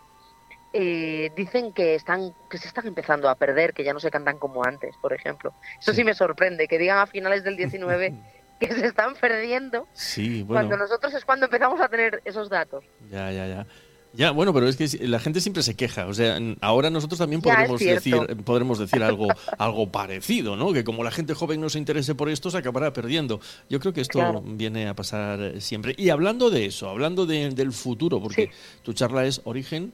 eh, 0.73 1.31
dicen 1.37 1.73
que 1.73 1.95
están 1.95 2.33
que 2.49 2.59
se 2.59 2.69
están 2.69 2.87
empezando 2.87 3.29
a 3.29 3.35
perder, 3.35 3.73
que 3.73 3.83
ya 3.85 3.93
no 3.93 4.01
se 4.01 4.11
cantan 4.11 4.39
como 4.39 4.65
antes, 4.65 4.95
por 5.03 5.13
ejemplo. 5.13 5.53
Eso 5.81 5.93
sí, 5.93 5.99
Sí. 5.99 6.05
me 6.05 6.15
sorprende, 6.15 6.69
que 6.69 6.79
digan 6.79 6.99
a 6.99 7.07
finales 7.07 7.43
del 7.45 7.57
19 7.57 8.15
que 8.61 8.73
se 8.75 8.87
están 8.87 9.15
perdiendo, 9.15 9.89
Sí, 9.95 10.43
bueno. 10.43 10.69
cuando 10.69 10.77
nosotros 10.77 11.15
es 11.15 11.25
cuando 11.25 11.47
empezamos 11.47 11.81
a 11.81 11.89
tener 11.89 12.21
esos 12.25 12.49
datos. 12.51 12.85
Ya, 13.11 13.33
ya, 13.33 13.47
ya. 13.47 13.67
Ya, 14.13 14.33
bueno, 14.33 14.53
pero 14.53 14.67
es 14.67 14.77
que 14.77 15.07
la 15.07 15.21
gente 15.21 15.41
siempre 15.41 15.63
se 15.63 15.77
queja. 15.77 16.07
O 16.07 16.13
sea, 16.15 16.37
ahora 16.63 16.91
nosotros 16.91 17.17
también 17.21 17.41
podremos 17.41 17.79
decir, 17.79 18.17
podremos 18.45 18.81
decir 18.81 19.05
algo, 19.05 19.29
algo 19.59 19.93
parecido, 19.93 20.57
¿no? 20.57 20.73
Que 20.73 20.83
como 20.83 21.05
la 21.05 21.13
gente 21.13 21.33
joven 21.33 21.61
no 21.61 21.69
se 21.71 21.79
interese 21.79 22.17
por 22.17 22.29
esto, 22.29 22.51
se 22.51 22.59
acabará 22.59 22.93
perdiendo. 22.93 23.39
Yo 23.69 23.79
creo 23.79 23.93
que 23.93 24.01
esto 24.01 24.19
Claro. 24.19 24.43
viene 24.45 24.89
a 24.89 24.95
pasar 24.95 25.41
eh, 25.41 25.61
siempre. 25.61 25.95
Y 25.97 26.11
hablando 26.11 26.51
de 26.51 26.67
eso, 26.67 26.89
hablando 26.89 27.25
de- 27.25 27.51
del 27.51 27.71
futuro, 27.73 28.21
porque 28.21 28.47
Sí. 28.47 28.81
tu 28.83 28.95
charla 28.95 29.27
es 29.27 29.43
origen 29.45 29.93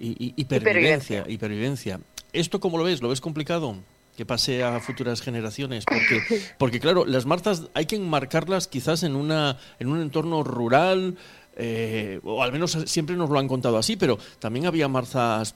y, 0.00 0.10
y- 0.26 0.34
y 0.36 0.44
pervivencia. 0.44 1.22
pervivencia, 1.24 1.24
y 1.28 1.38
pervivencia. 1.38 2.00
¿Esto 2.32 2.60
cómo 2.60 2.78
lo 2.78 2.84
ves? 2.84 3.00
¿Lo 3.02 3.08
ves 3.08 3.20
complicado? 3.20 3.76
Que 4.16 4.26
pase 4.26 4.62
a 4.64 4.80
futuras 4.80 5.20
generaciones. 5.22 5.84
Porque, 5.84 6.20
porque 6.58 6.80
claro, 6.80 7.04
las 7.06 7.24
marzas 7.26 7.64
hay 7.74 7.86
que 7.86 7.96
enmarcarlas 7.96 8.66
quizás 8.68 9.02
en, 9.02 9.14
una, 9.16 9.58
en 9.78 9.88
un 9.88 10.00
entorno 10.02 10.42
rural, 10.42 11.16
eh, 11.56 12.20
o 12.24 12.42
al 12.42 12.52
menos 12.52 12.72
siempre 12.86 13.16
nos 13.16 13.30
lo 13.30 13.38
han 13.38 13.48
contado 13.48 13.78
así, 13.78 13.96
pero 13.96 14.18
también 14.40 14.66
había 14.66 14.88
marzas 14.88 15.54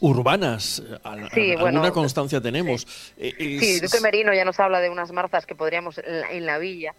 urbanas, 0.00 0.82
a- 1.02 1.16
Sí, 1.34 1.52
bueno, 1.56 1.66
alguna 1.80 1.90
constancia 1.90 2.40
tenemos. 2.40 2.86
Eh, 3.16 3.34
Sí, 3.38 3.58
es- 3.76 3.82
Duque 3.82 4.00
Merino 4.00 4.32
ya 4.32 4.44
nos 4.44 4.58
habla 4.60 4.80
de 4.80 4.90
unas 4.90 5.10
marzas 5.12 5.44
que 5.44 5.54
podríamos 5.54 5.98
en 5.98 6.20
la, 6.20 6.30
en 6.32 6.46
la 6.46 6.58
villa, 6.58 6.94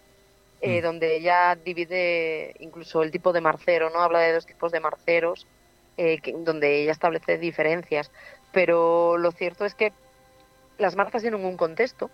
eh, 0.61 0.81
Mm. 0.81 0.83
donde 0.83 1.21
ya 1.21 1.55
divide 1.55 2.53
incluso 2.59 3.01
el 3.01 3.11
tipo 3.11 3.31
de 3.31 3.39
marcero, 3.41 3.89
¿no? 3.89 4.01
Habla 4.01 4.19
de 4.19 4.33
dos 4.33 4.45
tipos 4.45 4.71
de 4.73 4.81
marceros, 4.81 5.47
eh, 6.01 6.19
que- 6.21 6.31
donde 6.33 6.81
ella 6.81 6.93
establece 6.93 7.37
diferencias. 7.37 8.09
Pero 8.53 9.17
lo 9.17 9.31
cierto 9.31 9.65
es 9.65 9.75
que 9.75 9.91
las 10.77 10.95
marzas 10.95 11.21
tienen 11.21 11.43
un 11.43 11.57
contexto 11.57 12.09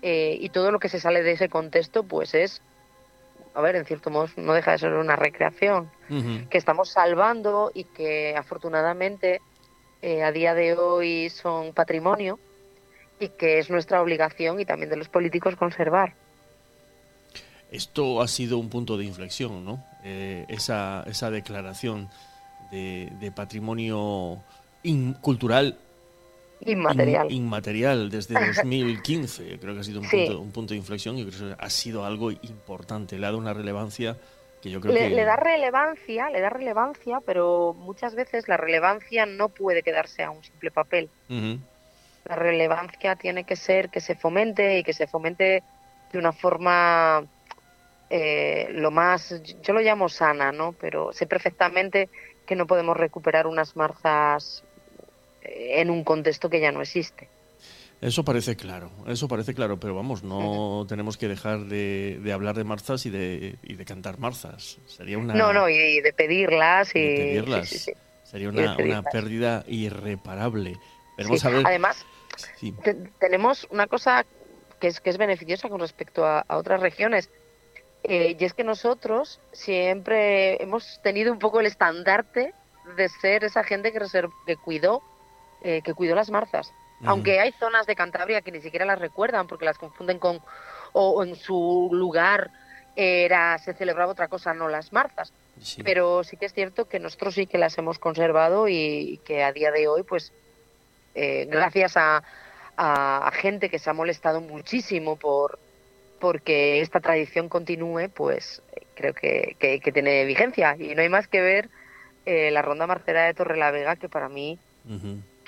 eh, 0.00 0.36
y 0.40 0.48
todo 0.48 0.72
lo 0.72 0.78
que 0.78 0.88
se 0.88 0.98
sale 0.98 1.22
de 1.22 1.32
ese 1.32 1.48
contexto, 1.50 2.04
pues 2.04 2.34
es, 2.34 2.62
a 3.54 3.60
ver, 3.60 3.76
en 3.76 3.84
cierto 3.84 4.08
modo 4.10 4.28
no 4.36 4.54
deja 4.54 4.72
de 4.72 4.78
ser 4.78 4.94
una 4.94 5.14
recreación 5.16 5.90
que 6.50 6.58
estamos 6.58 6.88
salvando 6.90 7.70
y 7.74 7.84
que 7.84 8.34
afortunadamente 8.36 9.40
eh, 10.02 10.22
a 10.22 10.32
día 10.32 10.54
de 10.54 10.74
hoy 10.74 11.30
son 11.30 11.72
patrimonio 11.72 12.38
y 13.20 13.28
que 13.28 13.58
es 13.58 13.70
nuestra 13.70 14.02
obligación 14.02 14.58
y 14.58 14.64
también 14.64 14.90
de 14.90 14.96
los 14.96 15.08
políticos 15.08 15.54
conservar. 15.56 16.14
Esto 17.70 18.20
ha 18.20 18.28
sido 18.28 18.58
un 18.58 18.68
punto 18.68 18.96
de 18.98 19.04
inflexión, 19.04 19.64
¿no? 19.64 19.82
Eh, 20.04 20.44
esa, 20.48 21.04
esa 21.06 21.30
declaración 21.30 22.08
de, 22.72 23.08
de 23.20 23.30
patrimonio 23.30 24.42
in- 24.82 25.12
cultural 25.14 25.78
Inmaterial. 26.64 27.30
in- 27.30 27.36
inmaterial 27.44 28.10
desde 28.10 28.34
2015. 28.46 29.58
Creo 29.60 29.74
que 29.74 29.80
ha 29.80 29.84
sido 29.84 30.00
un, 30.00 30.06
Sí. 30.06 30.24
punto, 30.26 30.40
un 30.40 30.52
punto 30.52 30.74
de 30.74 30.78
inflexión 30.78 31.18
y 31.18 31.24
creo 31.26 31.56
que 31.56 31.62
ha 31.64 31.70
sido 31.70 32.04
algo 32.04 32.30
importante. 32.32 33.18
Le 33.18 33.26
ha 33.26 33.28
dado 33.28 33.38
una 33.38 33.52
relevancia 33.52 34.16
que 34.62 34.70
yo 34.70 34.80
creo 34.80 34.94
le, 34.94 35.08
que... 35.08 35.14
le 35.14 35.24
da 35.24 35.36
relevancia, 35.36 36.30
le 36.30 36.40
da 36.40 36.48
relevancia, 36.50 37.18
pero 37.26 37.74
muchas 37.76 38.14
veces 38.14 38.46
la 38.48 38.56
relevancia 38.56 39.26
no 39.26 39.48
puede 39.48 39.82
quedarse 39.82 40.22
a 40.22 40.30
un 40.30 40.42
simple 40.42 40.70
papel. 40.70 41.08
La 42.24 42.36
relevancia 42.36 43.16
tiene 43.16 43.42
que 43.44 43.56
ser 43.56 43.88
que 43.90 44.00
se 44.00 44.14
fomente 44.14 44.78
y 44.78 44.84
que 44.84 44.92
se 44.92 45.08
fomente 45.08 45.64
de 46.12 46.18
una 46.18 46.30
forma 46.32 47.24
eh, 48.08 48.68
lo 48.70 48.92
más, 48.92 49.34
yo 49.62 49.72
lo 49.72 49.80
llamo 49.80 50.08
sana, 50.08 50.52
¿no? 50.52 50.74
Pero 50.74 51.12
sé 51.12 51.26
perfectamente 51.26 52.08
que 52.46 52.56
no 52.56 52.66
podemos 52.66 52.96
recuperar 52.96 53.46
unas 53.46 53.76
marzas 53.76 54.64
eh, 55.42 55.80
en 55.80 55.90
un 55.90 56.04
contexto 56.04 56.50
que 56.50 56.60
ya 56.60 56.72
no 56.72 56.82
existe. 56.82 57.28
Eso 58.00 58.24
parece 58.24 58.56
claro, 58.56 58.90
eso 59.06 59.28
parece 59.28 59.54
claro, 59.54 59.78
pero 59.78 59.94
vamos, 59.94 60.24
no 60.24 60.84
tenemos 60.88 61.16
que 61.16 61.28
dejar 61.28 61.60
de, 61.66 62.18
de 62.20 62.32
hablar 62.32 62.56
de 62.56 62.64
marzas 62.64 63.06
y 63.06 63.10
de, 63.10 63.54
y 63.62 63.74
de 63.74 63.84
cantar 63.84 64.18
marzas. 64.18 64.78
Sería 64.86 65.18
una... 65.18 65.34
No, 65.34 65.52
no, 65.52 65.68
y 65.68 66.00
de 66.00 66.12
pedirlas 66.12 66.96
y, 66.96 67.00
de 67.00 67.14
pedirlas. 67.16 67.68
sí, 67.68 67.78
sí, 67.78 67.84
sí. 67.84 67.92
Sería 68.24 68.48
una, 68.48 68.76
una 68.76 69.02
pérdida 69.04 69.62
irreparable. 69.68 70.76
Pero 71.16 71.28
Sí. 71.28 71.30
vamos 71.30 71.44
a 71.44 71.50
ver... 71.50 71.66
Además, 71.66 72.04
te- 72.82 72.94
tenemos 73.20 73.68
una 73.70 73.86
cosa 73.86 74.26
que 74.80 74.88
es 74.88 75.00
que 75.00 75.10
es 75.10 75.18
beneficiosa 75.18 75.68
con 75.68 75.78
respecto 75.78 76.24
a, 76.26 76.40
a 76.40 76.56
otras 76.56 76.80
regiones. 76.80 77.30
Eh, 78.04 78.36
y 78.38 78.44
es 78.44 78.52
que 78.54 78.64
nosotros 78.64 79.40
siempre 79.52 80.60
hemos 80.62 81.00
tenido 81.02 81.32
un 81.32 81.38
poco 81.38 81.60
el 81.60 81.66
estandarte 81.66 82.52
de 82.96 83.08
ser 83.08 83.44
esa 83.44 83.62
gente 83.62 83.92
que, 83.92 84.00
reserv- 84.00 84.32
que 84.44 84.56
cuidó 84.56 85.02
eh, 85.62 85.80
que 85.82 85.94
cuidó 85.94 86.14
las 86.16 86.30
marzas. 86.30 86.72
Aunque 87.04 87.38
hay 87.40 87.52
zonas 87.52 87.86
de 87.86 87.94
Cantabria 87.96 88.42
que 88.42 88.50
ni 88.52 88.60
siquiera 88.60 88.84
las 88.84 88.98
recuerdan 88.98 89.46
porque 89.46 89.64
las 89.64 89.78
confunden 89.78 90.18
con 90.18 90.40
o, 90.92 91.10
o 91.10 91.22
en 91.24 91.34
su 91.36 91.88
lugar 91.92 92.50
era 92.96 93.58
se 93.58 93.72
celebraba 93.74 94.12
otra 94.12 94.28
cosa, 94.28 94.52
no 94.54 94.68
las 94.68 94.92
marzas. 94.92 95.32
Sí. 95.60 95.82
Pero 95.82 96.24
sí 96.24 96.36
que 96.36 96.46
es 96.46 96.52
cierto 96.52 96.88
que 96.88 96.98
nosotros 96.98 97.34
sí 97.34 97.46
que 97.46 97.58
las 97.58 97.76
hemos 97.78 97.98
conservado 98.00 98.66
y 98.68 99.20
que 99.24 99.42
a 99.44 99.52
día 99.52 99.70
de 99.70 99.86
hoy, 99.88 100.02
pues, 100.02 100.32
eh, 101.14 101.46
gracias 101.48 101.96
a, 101.96 102.22
a- 102.76 103.26
a 103.28 103.30
gente 103.32 103.68
que 103.68 103.78
se 103.78 103.90
ha 103.90 103.92
molestado 103.94 104.40
muchísimo 104.40 105.16
por 105.16 105.58
porque 106.22 106.80
esta 106.80 107.00
tradición 107.00 107.48
continúe, 107.48 108.08
pues 108.14 108.62
creo 108.94 109.12
que, 109.12 109.56
que- 109.58 109.80
que 109.80 109.90
tiene 109.90 110.24
vigencia. 110.24 110.76
Y 110.78 110.94
no 110.94 111.02
hay 111.02 111.08
más 111.08 111.26
que 111.26 111.40
ver 111.40 111.68
eh, 112.26 112.52
la 112.52 112.62
ronda 112.62 112.86
marcera 112.86 113.24
de 113.24 113.34
Torrelavega, 113.34 113.96
que 113.96 114.08
para 114.08 114.28
mí 114.28 114.56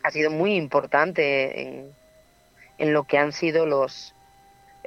ha 0.02 0.10
sido 0.10 0.32
muy 0.32 0.56
importante 0.56 1.62
en, 1.62 1.90
en 2.78 2.92
lo 2.92 3.04
que 3.04 3.18
han 3.18 3.30
sido 3.32 3.66
los 3.66 4.14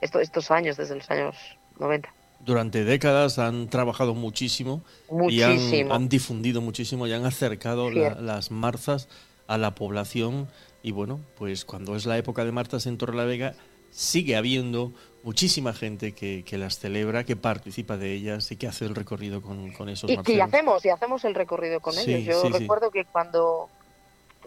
estos, 0.02 0.21
estos 0.21 0.52
años, 0.52 0.76
desde 0.76 0.95
los 0.95 1.10
años 1.10 1.36
90. 1.80 2.13
Durante 2.41 2.84
décadas 2.84 3.39
han 3.39 3.69
trabajado 3.69 4.13
muchísimo, 4.13 4.84
y 5.30 5.41
han, 5.41 5.54
Muchísimo. 5.54 5.93
han 5.95 6.10
difundido 6.10 6.60
muchísimo 6.62 7.08
y 7.08 7.13
han 7.13 7.26
acercado 7.26 7.89
la- 7.89 8.15
las 8.19 8.52
marzas 8.52 9.08
a 9.47 9.58
la 9.58 9.73
población. 9.73 10.50
Y 10.84 10.91
bueno, 10.91 11.21
pues 11.38 11.63
cuando 11.63 11.95
es 11.95 12.06
la 12.06 12.17
época 12.17 12.43
de 12.43 12.52
marzas 12.52 12.86
en 12.88 12.97
Torrelavega, 12.97 13.54
sigue 13.98 14.36
habiendo 14.36 14.94
muchísima 15.24 15.74
gente 15.74 16.14
que, 16.14 16.44
que 16.46 16.58
las 16.60 16.78
celebra, 16.78 17.24
que 17.24 17.36
participa 17.36 17.98
de 17.98 18.14
ellas 18.14 18.52
y 18.52 18.56
que 18.56 18.68
hace 18.68 18.86
el 18.86 18.94
recorrido 18.96 19.42
con, 19.42 19.72
con 19.74 19.90
esos 19.90 20.10
Y 20.10 20.16
marceros. 20.16 20.48
hacemos, 20.48 20.86
y 20.86 20.90
hacemos 20.90 21.26
el 21.26 21.34
recorrido 21.34 21.80
con 21.80 21.94
Sí, 21.94 22.14
ellos. 22.14 22.36
Yo 22.36 22.42
sí, 22.44 22.54
sí. 22.54 22.60
recuerdo 22.60 22.92
que 22.92 23.06
cuando, 23.06 23.70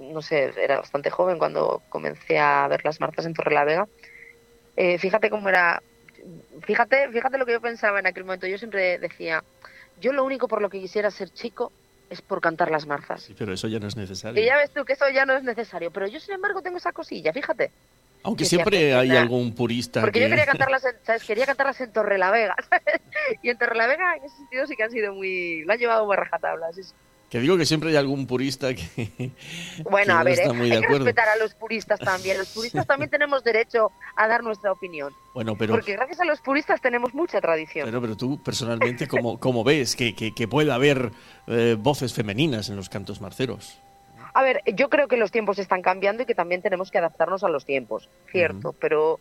no 0.01 0.23
sé, 0.23 0.53
era 0.57 0.79
bastante 0.79 1.11
joven 1.11 1.37
cuando 1.39 1.83
comencé 1.89 2.39
a 2.39 2.69
ver 2.69 2.85
las 2.85 3.01
marzas 3.01 3.27
en 3.27 3.35
Torrelavega, 3.35 3.89
eh, 4.77 4.99
fíjate 4.99 5.29
cómo 5.31 5.49
era, 5.49 5.83
fíjate, 6.63 7.09
fíjate 7.11 7.37
lo 7.37 7.45
que 7.45 7.53
yo 7.53 7.61
pensaba 7.61 7.99
en 7.99 8.07
aquel 8.07 8.25
momento. 8.25 8.47
Yo 8.47 8.57
siempre 8.57 8.99
decía, 9.01 9.43
yo 10.01 10.13
lo 10.13 10.25
único 10.25 10.47
por 10.47 10.63
lo 10.63 10.71
que 10.71 10.81
quisiera 10.81 11.11
ser 11.11 11.29
chico 11.31 11.73
es 12.09 12.23
por 12.23 12.41
cantar 12.41 12.71
las 12.71 12.87
marzas. 12.87 13.25
Sí, 13.25 13.35
pero 13.37 13.53
eso 13.53 13.67
ya 13.69 13.81
no 13.81 13.89
es 13.89 13.97
necesario. 13.97 14.41
Y 14.41 14.47
ya 14.47 14.57
ves 14.57 14.71
tú 14.71 14.85
que 14.85 14.93
eso 14.95 15.09
ya 15.11 15.27
no 15.27 15.35
es 15.37 15.43
necesario, 15.43 15.91
pero 15.91 16.07
yo 16.07 16.21
sin 16.21 16.35
embargo 16.35 16.63
tengo 16.63 16.79
esa 16.79 16.93
cosilla, 16.93 17.33
fíjate. 17.33 17.71
Aunque 18.23 18.45
siempre 18.45 18.95
hay 18.95 19.11
algún 19.17 19.55
purista 19.55 20.01
Porque 20.01 20.19
que... 20.19 20.25
yo 20.25 20.31
quería 20.31 20.47
cantarlas 20.47 20.85
en, 20.87 20.93
¿sabes? 21.03 21.25
Quería 21.25 21.47
cantarlas 21.47 21.81
en 21.81 21.93
Torrelavega. 21.93 22.55
Y 23.43 23.51
en 23.51 23.59
Torrelavega 23.59 24.17
en 24.17 24.25
ese 24.25 24.37
sentido 24.37 24.67
sí 24.67 24.77
que 24.77 24.83
han 24.83 24.91
sido 24.91 25.15
muy, 25.15 25.63
lo 25.65 25.73
han 25.73 25.79
llevado 25.79 26.05
muy 26.05 26.15
a 26.15 26.17
rajatabla, 26.17 26.73
sí, 26.73 26.83
sí. 26.83 26.93
que 27.29 27.39
digo 27.39 27.57
que 27.57 27.65
siempre 27.65 27.91
hay 27.91 27.97
algún 27.97 28.27
purista 28.27 28.75
que, 28.75 29.31
Bueno, 29.85 30.07
que 30.07 30.13
a 30.13 30.19
no 30.19 30.25
ver, 30.25 30.33
está 30.33 30.51
¿eh? 30.51 30.53
muy 30.53 30.69
de 30.71 30.77
hay 30.77 30.83
que 30.83 30.89
respetar 30.89 31.29
a 31.29 31.37
los 31.37 31.55
puristas 31.55 32.01
también. 32.01 32.39
Los 32.39 32.49
puristas 32.49 32.87
también 32.87 33.11
tenemos 33.17 33.45
derecho 33.45 33.93
a 34.17 34.27
dar 34.27 34.43
nuestra 34.43 34.73
opinión. 34.73 35.13
Bueno, 35.35 35.55
pero, 35.57 35.75
Porque 35.75 35.93
gracias 35.93 36.21
a 36.21 36.25
los 36.25 36.41
puristas 36.41 36.81
tenemos 36.81 37.15
mucha 37.15 37.41
tradición. 37.41 37.87
pero, 37.87 38.01
pero 38.01 38.17
tú 38.17 38.43
personalmente, 38.43 39.07
¿cómo, 39.07 39.39
cómo 39.39 39.63
ves 39.63 39.95
que, 39.95 40.15
que, 40.15 40.35
que 40.35 40.49
pueda 40.49 40.75
haber 40.75 41.13
eh, 41.47 41.77
voces 41.79 42.13
femeninas 42.13 42.69
en 42.69 42.77
los 42.77 42.89
cantos 42.89 43.21
marceros? 43.21 43.79
A 44.33 44.43
ver, 44.43 44.63
yo 44.75 44.89
creo 44.89 45.09
que 45.09 45.17
los 45.17 45.31
tiempos 45.31 45.59
están 45.59 45.83
cambiando 45.83 46.23
y 46.23 46.27
que 46.27 46.35
también 46.35 46.63
tenemos 46.63 46.91
que 46.91 46.99
adaptarnos 46.99 47.43
a 47.45 47.49
los 47.49 47.65
tiempos, 47.65 48.09
cierto. 48.31 48.75
Pero 48.79 49.19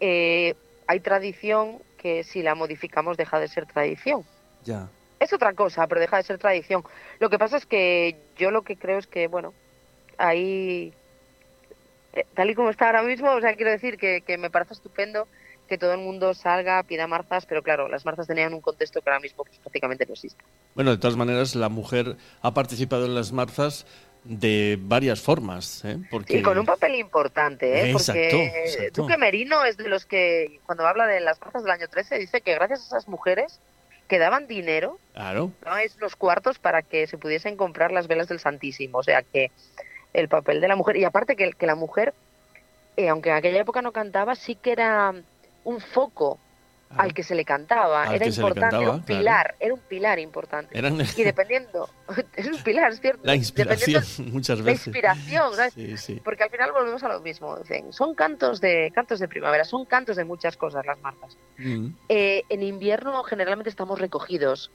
eh, 0.00 0.54
hay 0.86 1.00
tradición 1.00 1.78
que 1.98 2.24
si 2.24 2.42
la 2.42 2.54
modificamos 2.54 3.16
deja 3.16 3.38
de 3.40 3.48
ser 3.48 3.66
tradición. 3.66 4.24
Ya. 4.64 4.88
Es 5.18 5.32
otra 5.32 5.52
cosa, 5.52 5.86
pero 5.86 6.00
deja 6.00 6.16
de 6.16 6.22
ser 6.22 6.38
tradición. 6.38 6.82
Lo 7.18 7.30
que 7.30 7.38
pasa 7.38 7.56
es 7.56 7.66
que 7.66 8.16
yo 8.36 8.50
lo 8.50 8.62
que 8.62 8.76
creo 8.76 8.98
es 8.98 9.06
que, 9.06 9.26
bueno, 9.26 9.52
ahí, 10.16 10.92
eh, 12.14 12.24
tal 12.34 12.50
y 12.50 12.54
como 12.54 12.70
está 12.70 12.86
ahora 12.86 13.02
mismo, 13.02 13.30
o 13.30 13.40
sea, 13.40 13.54
quiero 13.54 13.70
decir 13.70 13.98
que, 13.98 14.22
que 14.22 14.38
me 14.38 14.50
parece 14.50 14.74
estupendo 14.74 15.28
que 15.70 15.78
todo 15.78 15.92
el 15.94 16.00
mundo 16.00 16.34
salga, 16.34 16.82
pida 16.82 17.06
marzas, 17.06 17.46
pero 17.46 17.62
claro, 17.62 17.88
las 17.88 18.04
marzas 18.04 18.26
tenían 18.26 18.52
un 18.52 18.60
contexto 18.60 19.00
que 19.00 19.08
ahora 19.08 19.20
mismo 19.20 19.44
pues, 19.44 19.56
prácticamente 19.58 20.04
no 20.04 20.12
existe. 20.12 20.44
Bueno, 20.74 20.90
de 20.90 20.98
todas 20.98 21.16
maneras, 21.16 21.54
la 21.54 21.68
mujer 21.68 22.16
ha 22.42 22.52
participado 22.52 23.06
en 23.06 23.14
las 23.14 23.32
marzas 23.32 23.86
de 24.24 24.76
varias 24.80 25.20
formas, 25.20 25.84
¿eh? 25.84 25.96
Porque... 26.10 26.38
Y 26.38 26.42
con 26.42 26.58
un 26.58 26.66
papel 26.66 26.96
importante, 26.96 27.80
¿eh? 27.80 27.90
Exacto, 27.92 28.20
porque 28.20 28.64
exacto. 28.64 29.02
Duque 29.02 29.16
Merino 29.16 29.64
es 29.64 29.76
de 29.76 29.88
los 29.88 30.04
que, 30.04 30.60
cuando 30.66 30.86
habla 30.86 31.06
de 31.06 31.20
las 31.20 31.40
marzas 31.40 31.62
del 31.62 31.72
año 31.72 31.88
13, 31.88 32.18
dice 32.18 32.40
que 32.40 32.54
gracias 32.54 32.80
a 32.82 32.86
esas 32.86 33.08
mujeres 33.08 33.60
que 34.08 34.18
daban 34.18 34.48
dinero, 34.48 34.98
Claro, 35.14 35.52
daban 35.62 35.82
los 36.00 36.16
cuartos 36.16 36.58
para 36.58 36.82
que 36.82 37.06
se 37.06 37.16
pudiesen 37.16 37.56
comprar 37.56 37.92
las 37.92 38.08
velas 38.08 38.26
del 38.26 38.40
Santísimo. 38.40 38.98
O 38.98 39.02
sea 39.04 39.22
que 39.22 39.52
el 40.12 40.28
papel 40.28 40.60
de 40.60 40.66
la 40.66 40.74
mujer, 40.74 40.96
y 40.96 41.04
aparte 41.04 41.36
que, 41.36 41.52
que 41.52 41.66
la 41.66 41.76
mujer, 41.76 42.12
eh, 42.96 43.08
aunque 43.08 43.30
en 43.30 43.36
aquella 43.36 43.60
época 43.60 43.82
no 43.82 43.92
cantaba, 43.92 44.34
sí 44.34 44.56
que 44.56 44.72
era 44.72 45.14
un 45.64 45.80
foco 45.80 46.38
al 46.96 47.14
que 47.14 47.22
se 47.22 47.36
le 47.36 47.44
cantaba, 47.44 48.12
era 48.12 48.26
importante, 48.26 48.74
era 48.76 48.90
un 48.90 49.00
claro. 49.00 49.04
pilar, 49.06 49.54
era 49.60 49.74
un 49.74 49.80
pilar 49.80 50.18
importante. 50.18 50.76
Eran 50.76 51.00
Y 51.16 51.22
dependiendo, 51.22 51.88
es 52.36 52.46
un 52.48 52.60
pilar, 52.64 52.90
es 52.90 53.00
cierto. 53.00 53.20
la 53.22 53.36
inspiración 53.36 54.02
muchas 54.32 54.58
la 54.58 54.64
veces. 54.64 54.88
inspiración, 54.88 55.54
¿sabes? 55.54 55.74
Sí, 55.74 55.96
sí. 55.96 56.20
Porque 56.24 56.42
al 56.42 56.50
final 56.50 56.72
volvemos 56.72 57.02
a 57.04 57.08
lo 57.08 57.20
mismo. 57.20 57.56
Dicen, 57.58 57.92
son 57.92 58.16
cantos 58.16 58.60
de 58.60 58.90
cantos 58.92 59.20
de 59.20 59.28
primavera, 59.28 59.64
son 59.64 59.84
cantos 59.84 60.16
de 60.16 60.24
muchas 60.24 60.56
cosas 60.56 60.84
las 60.84 61.00
marzas. 61.00 61.36
Mm. 61.58 61.90
Eh, 62.08 62.42
en 62.48 62.62
invierno 62.64 63.22
generalmente 63.22 63.70
estamos 63.70 64.00
recogidos. 64.00 64.72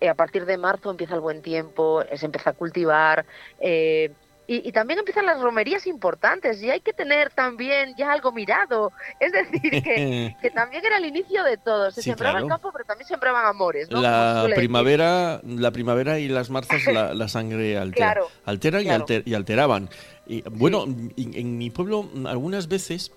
Eh, 0.00 0.08
a 0.08 0.14
partir 0.14 0.44
de 0.44 0.58
marzo 0.58 0.90
empieza 0.90 1.14
el 1.14 1.20
buen 1.20 1.42
tiempo, 1.42 2.02
eh, 2.02 2.16
se 2.16 2.26
empieza 2.26 2.50
a 2.50 2.52
cultivar, 2.52 3.24
eh, 3.60 4.12
Y, 4.48 4.68
y 4.68 4.70
también 4.72 5.00
empiezan 5.00 5.26
las 5.26 5.40
romerías 5.40 5.86
importantes 5.88 6.62
y 6.62 6.70
hay 6.70 6.80
que 6.80 6.92
tener 6.92 7.30
también 7.30 7.94
ya 7.96 8.12
algo 8.12 8.30
mirado. 8.30 8.92
Es 9.18 9.32
decir, 9.32 9.82
que, 9.82 10.36
que 10.40 10.50
también 10.50 10.84
era 10.84 10.98
el 10.98 11.06
inicio 11.06 11.42
de 11.42 11.56
todo. 11.56 11.90
Se 11.90 12.00
Sí, 12.00 12.10
sembraba 12.10 12.38
el 12.38 12.46
campo, 12.46 12.70
pero 12.72 12.84
también 12.84 13.08
sembraban 13.08 13.44
amores. 13.46 13.90
¿no? 13.90 14.00
La 14.00 14.42
decir. 14.42 14.54
primavera, 14.56 15.40
la 15.44 15.70
primavera 15.72 16.18
y 16.20 16.28
las 16.28 16.50
marzas 16.50 16.84
la, 16.86 17.12
la 17.12 17.26
sangre 17.28 17.76
altera, 17.76 18.12
Claro, 18.12 18.28
alteran 18.44 18.82
y, 18.82 18.84
claro. 18.84 19.04
alter- 19.04 19.22
y 19.26 19.34
alteraban. 19.34 19.90
Y, 20.28 20.42
bueno, 20.42 20.84
en, 20.84 21.12
en 21.16 21.58
mi 21.58 21.70
pueblo 21.70 22.08
algunas 22.26 22.68
veces 22.68 23.10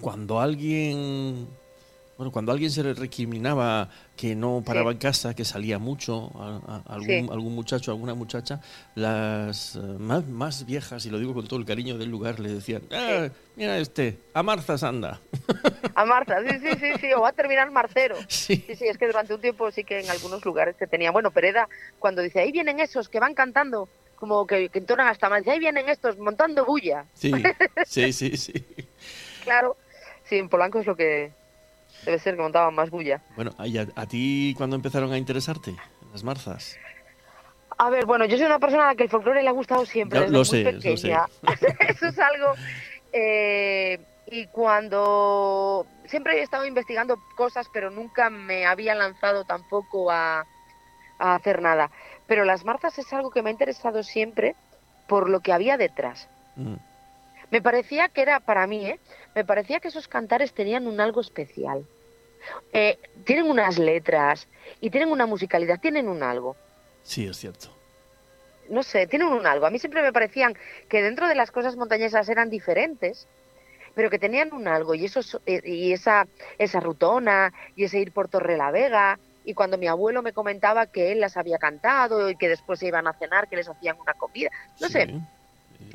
cuando 0.00 0.40
alguien 0.40 1.48
bueno, 2.16 2.30
cuando 2.30 2.52
alguien 2.52 2.70
se 2.70 2.82
le 2.84 2.94
recriminaba 2.94 3.88
que 4.16 4.36
no 4.36 4.62
paraba 4.64 4.90
Sí. 4.90 4.94
en 4.94 4.98
casa, 4.98 5.34
que 5.34 5.44
salía 5.44 5.78
mucho, 5.78 6.30
a- 6.36 6.60
a- 6.86 6.94
algún, 6.94 7.06
Sí. 7.08 7.28
algún 7.30 7.54
muchacho, 7.54 7.90
alguna 7.90 8.14
muchacha, 8.14 8.60
las 8.94 9.76
eh, 9.76 9.78
más, 9.80 10.26
más 10.26 10.64
viejas, 10.66 11.04
y 11.06 11.10
lo 11.10 11.18
digo 11.18 11.34
con 11.34 11.46
todo 11.48 11.58
el 11.58 11.66
cariño 11.66 11.98
del 11.98 12.10
lugar, 12.10 12.38
le 12.40 12.50
decían, 12.54 12.82
"Ah, 12.92 13.28
mira 13.56 13.78
este, 13.78 14.18
a 14.32 14.42
marzas 14.42 14.82
anda. 14.84 15.20
A 15.94 16.04
Marta, 16.04 16.36
sí, 16.48 16.58
sí, 16.60 16.70
sí, 16.80 16.92
sí, 17.00 17.12
o 17.16 17.20
va 17.22 17.28
a 17.30 17.32
terminar 17.32 17.70
marcero. 17.70 18.16
Sí. 18.28 18.64
Sí, 18.76 18.86
es 18.86 18.98
que 18.98 19.06
durante 19.06 19.34
un 19.34 19.40
tiempo 19.40 19.70
sí 19.70 19.84
que 19.84 20.00
en 20.00 20.10
algunos 20.10 20.44
lugares 20.44 20.76
que 20.76 20.86
tenía, 20.86 21.10
bueno, 21.10 21.30
Pereda, 21.30 21.68
cuando 21.98 22.22
dice, 22.22 22.40
ahí 22.40 22.52
vienen 22.52 22.78
esos 22.80 23.08
que 23.08 23.18
van 23.20 23.34
cantando, 23.34 23.88
como 24.16 24.46
que, 24.46 24.68
que 24.68 24.78
entonan 24.78 25.08
hasta 25.08 25.28
más, 25.28 25.46
ahí 25.48 25.58
vienen 25.58 25.88
estos 25.88 26.16
montando 26.18 26.64
bulla. 26.64 27.04
Sí, 27.14 27.32
sí, 27.86 28.12
sí, 28.12 28.36
sí. 28.36 28.52
Claro, 29.42 29.76
sí, 30.28 30.36
en 30.36 30.48
Polanco 30.48 30.78
es 30.80 30.86
lo 30.86 30.96
que 30.96 31.32
debe 32.04 32.18
ser, 32.18 32.36
que 32.36 32.42
montaban 32.42 32.74
más 32.74 32.90
bulla. 32.90 33.20
Bueno, 33.36 33.52
¿y 33.64 33.78
a, 33.78 33.86
a 33.94 34.06
ti 34.06 34.54
cuándo 34.56 34.76
empezaron 34.76 35.12
a 35.12 35.18
interesarte 35.18 35.74
las 36.12 36.22
marzas? 36.24 36.76
A 37.76 37.90
ver, 37.90 38.06
bueno, 38.06 38.24
yo 38.24 38.36
soy 38.36 38.46
una 38.46 38.58
persona 38.60 38.84
a 38.84 38.86
la 38.92 38.94
que 38.94 39.02
el 39.04 39.08
folclore 39.10 39.42
le 39.42 39.48
ha 39.48 39.52
gustado 39.52 39.84
siempre, 39.84 40.18
Ya 40.20 40.26
desde 40.26 40.32
lo 40.32 40.38
muy 40.38 40.44
sé, 40.46 40.90
lo 40.90 40.96
sé. 40.96 41.12
Eso 41.88 42.06
es 42.06 42.18
algo... 42.18 42.52
eh, 43.12 43.98
y 44.26 44.46
cuando... 44.46 45.86
Siempre 46.06 46.38
he 46.38 46.42
estado 46.42 46.66
investigando 46.66 47.18
cosas, 47.36 47.68
pero 47.72 47.90
nunca 47.90 48.30
me 48.30 48.66
había 48.66 48.94
lanzado 48.94 49.44
tampoco 49.44 50.10
a, 50.10 50.46
a 51.18 51.34
hacer 51.34 51.62
nada. 51.62 51.90
Pero 52.26 52.44
las 52.44 52.64
marzas 52.64 52.98
es 52.98 53.12
algo 53.12 53.30
que 53.30 53.42
me 53.42 53.50
ha 53.50 53.52
interesado 53.52 54.02
siempre 54.02 54.54
por 55.08 55.28
lo 55.28 55.40
que 55.40 55.52
había 55.52 55.76
detrás. 55.76 56.28
Mm, 56.56 56.74
Me 57.50 57.60
parecía 57.62 58.08
que 58.08 58.22
era, 58.22 58.40
para 58.40 58.66
mí, 58.66 58.86
¿eh? 58.86 59.00
Me 59.34 59.44
parecía 59.44 59.80
que 59.80 59.88
esos 59.88 60.08
cantares 60.08 60.52
tenían 60.52 60.86
un 60.86 61.00
algo 61.00 61.20
especial. 61.20 61.84
Eh, 62.72 62.98
tienen 63.24 63.50
unas 63.50 63.78
letras 63.78 64.46
y 64.80 64.90
tienen 64.90 65.10
una 65.10 65.26
musicalidad, 65.26 65.80
tienen 65.80 66.08
un 66.08 66.22
algo. 66.22 66.56
Sí, 67.02 67.26
es 67.26 67.36
cierto. 67.38 67.68
No 68.68 68.82
sé, 68.82 69.06
tienen 69.06 69.28
un 69.28 69.46
algo. 69.46 69.66
A 69.66 69.70
mí 69.70 69.78
siempre 69.78 70.02
me 70.02 70.12
parecían 70.12 70.54
que 70.88 71.02
dentro 71.02 71.28
de 71.28 71.34
las 71.34 71.50
cosas 71.50 71.76
montañesas 71.76 72.28
eran 72.28 72.50
diferentes, 72.50 73.26
pero 73.94 74.10
que 74.10 74.18
tenían 74.18 74.52
un 74.52 74.68
algo. 74.68 74.94
Y, 74.94 75.04
eso, 75.06 75.22
so- 75.22 75.40
eh, 75.46 75.60
y 75.64 75.92
esa, 75.92 76.26
esa 76.58 76.80
rutona 76.80 77.52
y 77.76 77.84
ese 77.84 77.98
ir 77.98 78.12
por 78.12 78.28
Torre 78.28 78.56
la 78.56 78.70
Vega. 78.70 79.18
Y 79.46 79.52
cuando 79.54 79.76
mi 79.76 79.86
abuelo 79.86 80.22
me 80.22 80.32
comentaba 80.32 80.86
que 80.86 81.12
él 81.12 81.20
las 81.20 81.36
había 81.36 81.58
cantado 81.58 82.30
y 82.30 82.36
que 82.36 82.48
después 82.48 82.78
se 82.78 82.86
iban 82.86 83.06
a 83.06 83.12
cenar, 83.14 83.48
que 83.48 83.56
les 83.56 83.68
hacían 83.68 83.98
una 84.00 84.14
comida. 84.14 84.50
No 84.80 84.86
Sí. 84.86 84.92
sé, 84.94 85.14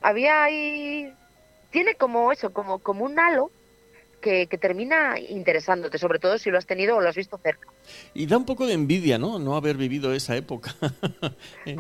había 0.04 0.44
ahí 0.44 1.12
tiene 1.72 1.96
como 1.96 2.32
eso 2.32 2.52
como 2.54 2.80
como 2.80 3.06
un 3.06 3.20
halo 3.20 3.52
que, 4.22 4.48
que 4.48 4.58
termina 4.58 5.18
interesándote 5.18 5.98
sobre 5.98 6.20
todo 6.20 6.38
si 6.38 6.50
lo 6.52 6.58
has 6.58 6.66
tenido 6.66 6.98
o 6.98 7.02
lo 7.02 7.08
has 7.08 7.16
visto 7.16 7.38
cerca 7.38 7.70
Y 8.14 8.26
da 8.26 8.38
un 8.38 8.46
poco 8.46 8.68
de 8.68 8.74
envidia, 8.74 9.18
¿no? 9.18 9.40
No 9.40 9.56
haber 9.56 9.78
vivido 9.78 10.14
esa 10.14 10.36
época. 10.36 10.76
Eh, 11.66 11.76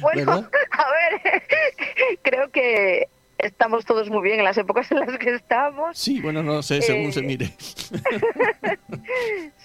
bueno 0.00 0.32
¿Verdad? 0.32 0.50
a 0.70 0.84
ver 0.90 1.42
creo 2.22 2.50
que 2.50 3.08
estamos 3.38 3.84
todos 3.84 4.08
muy 4.08 4.22
bien 4.22 4.38
en 4.38 4.44
las 4.44 4.56
épocas 4.56 4.90
en 4.92 5.00
las 5.00 5.18
que 5.18 5.34
estamos 5.34 5.98
Sí, 5.98 6.20
bueno, 6.20 6.42
no 6.42 6.62
sé, 6.62 6.80
según 6.80 7.08
Eh, 7.08 7.12
se 7.12 7.22
mire. 7.22 7.54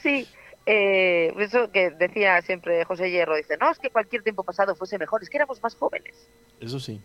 sí 0.03 0.27
eh, 0.65 1.31
eso 1.39 1.71
que 1.71 1.91
decía 1.91 2.41
siempre 2.41 2.83
José 2.83 3.09
Hierro 3.09 3.37
dice 3.37 3.55
no 3.57 3.71
es 3.71 3.79
que 3.79 3.89
cualquier 3.89 4.23
tiempo 4.23 4.43
pasado 4.43 4.75
fuese 4.75 4.97
mejor 4.97 5.23
es 5.23 5.29
que 5.29 5.37
éramos 5.37 5.61
más 5.63 5.75
jóvenes 5.75 6.27
Eso 6.59 6.79
sí. 6.79 6.99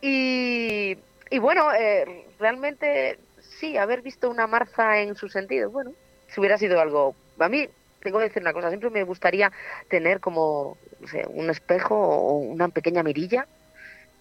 Y, 0.00 0.96
y 1.30 1.38
bueno, 1.38 1.72
eh, 1.72 2.26
realmente 2.38 3.18
sí, 3.58 3.76
haber 3.76 4.02
visto 4.02 4.30
una 4.30 4.46
marza 4.46 5.00
en 5.00 5.16
su 5.16 5.28
sentido, 5.28 5.70
bueno, 5.70 5.92
si 6.28 6.40
hubiera 6.40 6.58
sido 6.58 6.80
algo... 6.80 7.14
A 7.38 7.48
mí, 7.48 7.68
tengo 8.02 8.18
que 8.18 8.24
decir 8.24 8.42
una 8.42 8.52
cosa, 8.52 8.68
siempre 8.68 8.90
me 8.90 9.02
gustaría 9.02 9.50
tener 9.88 10.20
como 10.20 10.76
no 11.00 11.08
sé, 11.08 11.24
un 11.28 11.50
espejo 11.50 11.96
o 11.96 12.38
una 12.38 12.68
pequeña 12.68 13.02
mirilla 13.02 13.46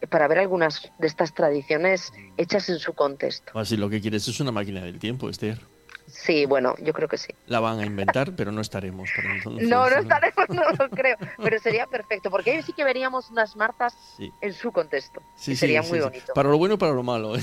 para 0.09 0.27
ver 0.27 0.39
algunas 0.39 0.91
de 0.99 1.07
estas 1.07 1.33
tradiciones 1.33 2.11
hechas 2.37 2.69
en 2.69 2.79
su 2.79 2.93
contexto. 2.93 3.57
Así 3.57 3.77
lo 3.77 3.89
que 3.89 4.01
quieres 4.01 4.27
es 4.27 4.39
una 4.39 4.51
máquina 4.51 4.83
del 4.83 4.99
tiempo, 4.99 5.29
Esther. 5.29 5.59
Sí, 6.07 6.45
bueno, 6.45 6.75
yo 6.79 6.93
creo 6.93 7.07
que 7.07 7.17
sí. 7.17 7.33
La 7.47 7.59
van 7.59 7.79
a 7.79 7.85
inventar, 7.85 8.33
pero 8.35 8.51
no 8.51 8.61
estaremos 8.61 9.09
para 9.15 9.35
entonces. 9.35 9.67
No, 9.67 9.89
no 9.89 9.97
estaremos, 9.97 10.49
no 10.49 10.63
lo 10.71 10.89
creo, 10.89 11.17
pero 11.41 11.59
sería 11.59 11.87
perfecto, 11.87 12.29
porque 12.29 12.51
ahí 12.51 12.61
sí 12.61 12.73
que 12.73 12.83
veríamos 12.83 13.29
unas 13.31 13.55
marzas 13.55 13.95
Sí. 14.17 14.31
en 14.41 14.53
su 14.53 14.71
contexto. 14.71 15.21
Sí, 15.35 15.51
y 15.51 15.55
sí, 15.55 15.59
sería 15.61 15.81
sí, 15.83 15.89
muy 15.89 15.99
sí. 15.99 16.03
bonito. 16.05 16.33
Para 16.33 16.49
lo 16.49 16.57
bueno 16.57 16.75
y 16.75 16.77
para 16.77 16.91
lo 16.93 17.03
malo. 17.03 17.35
¿eh? 17.37 17.41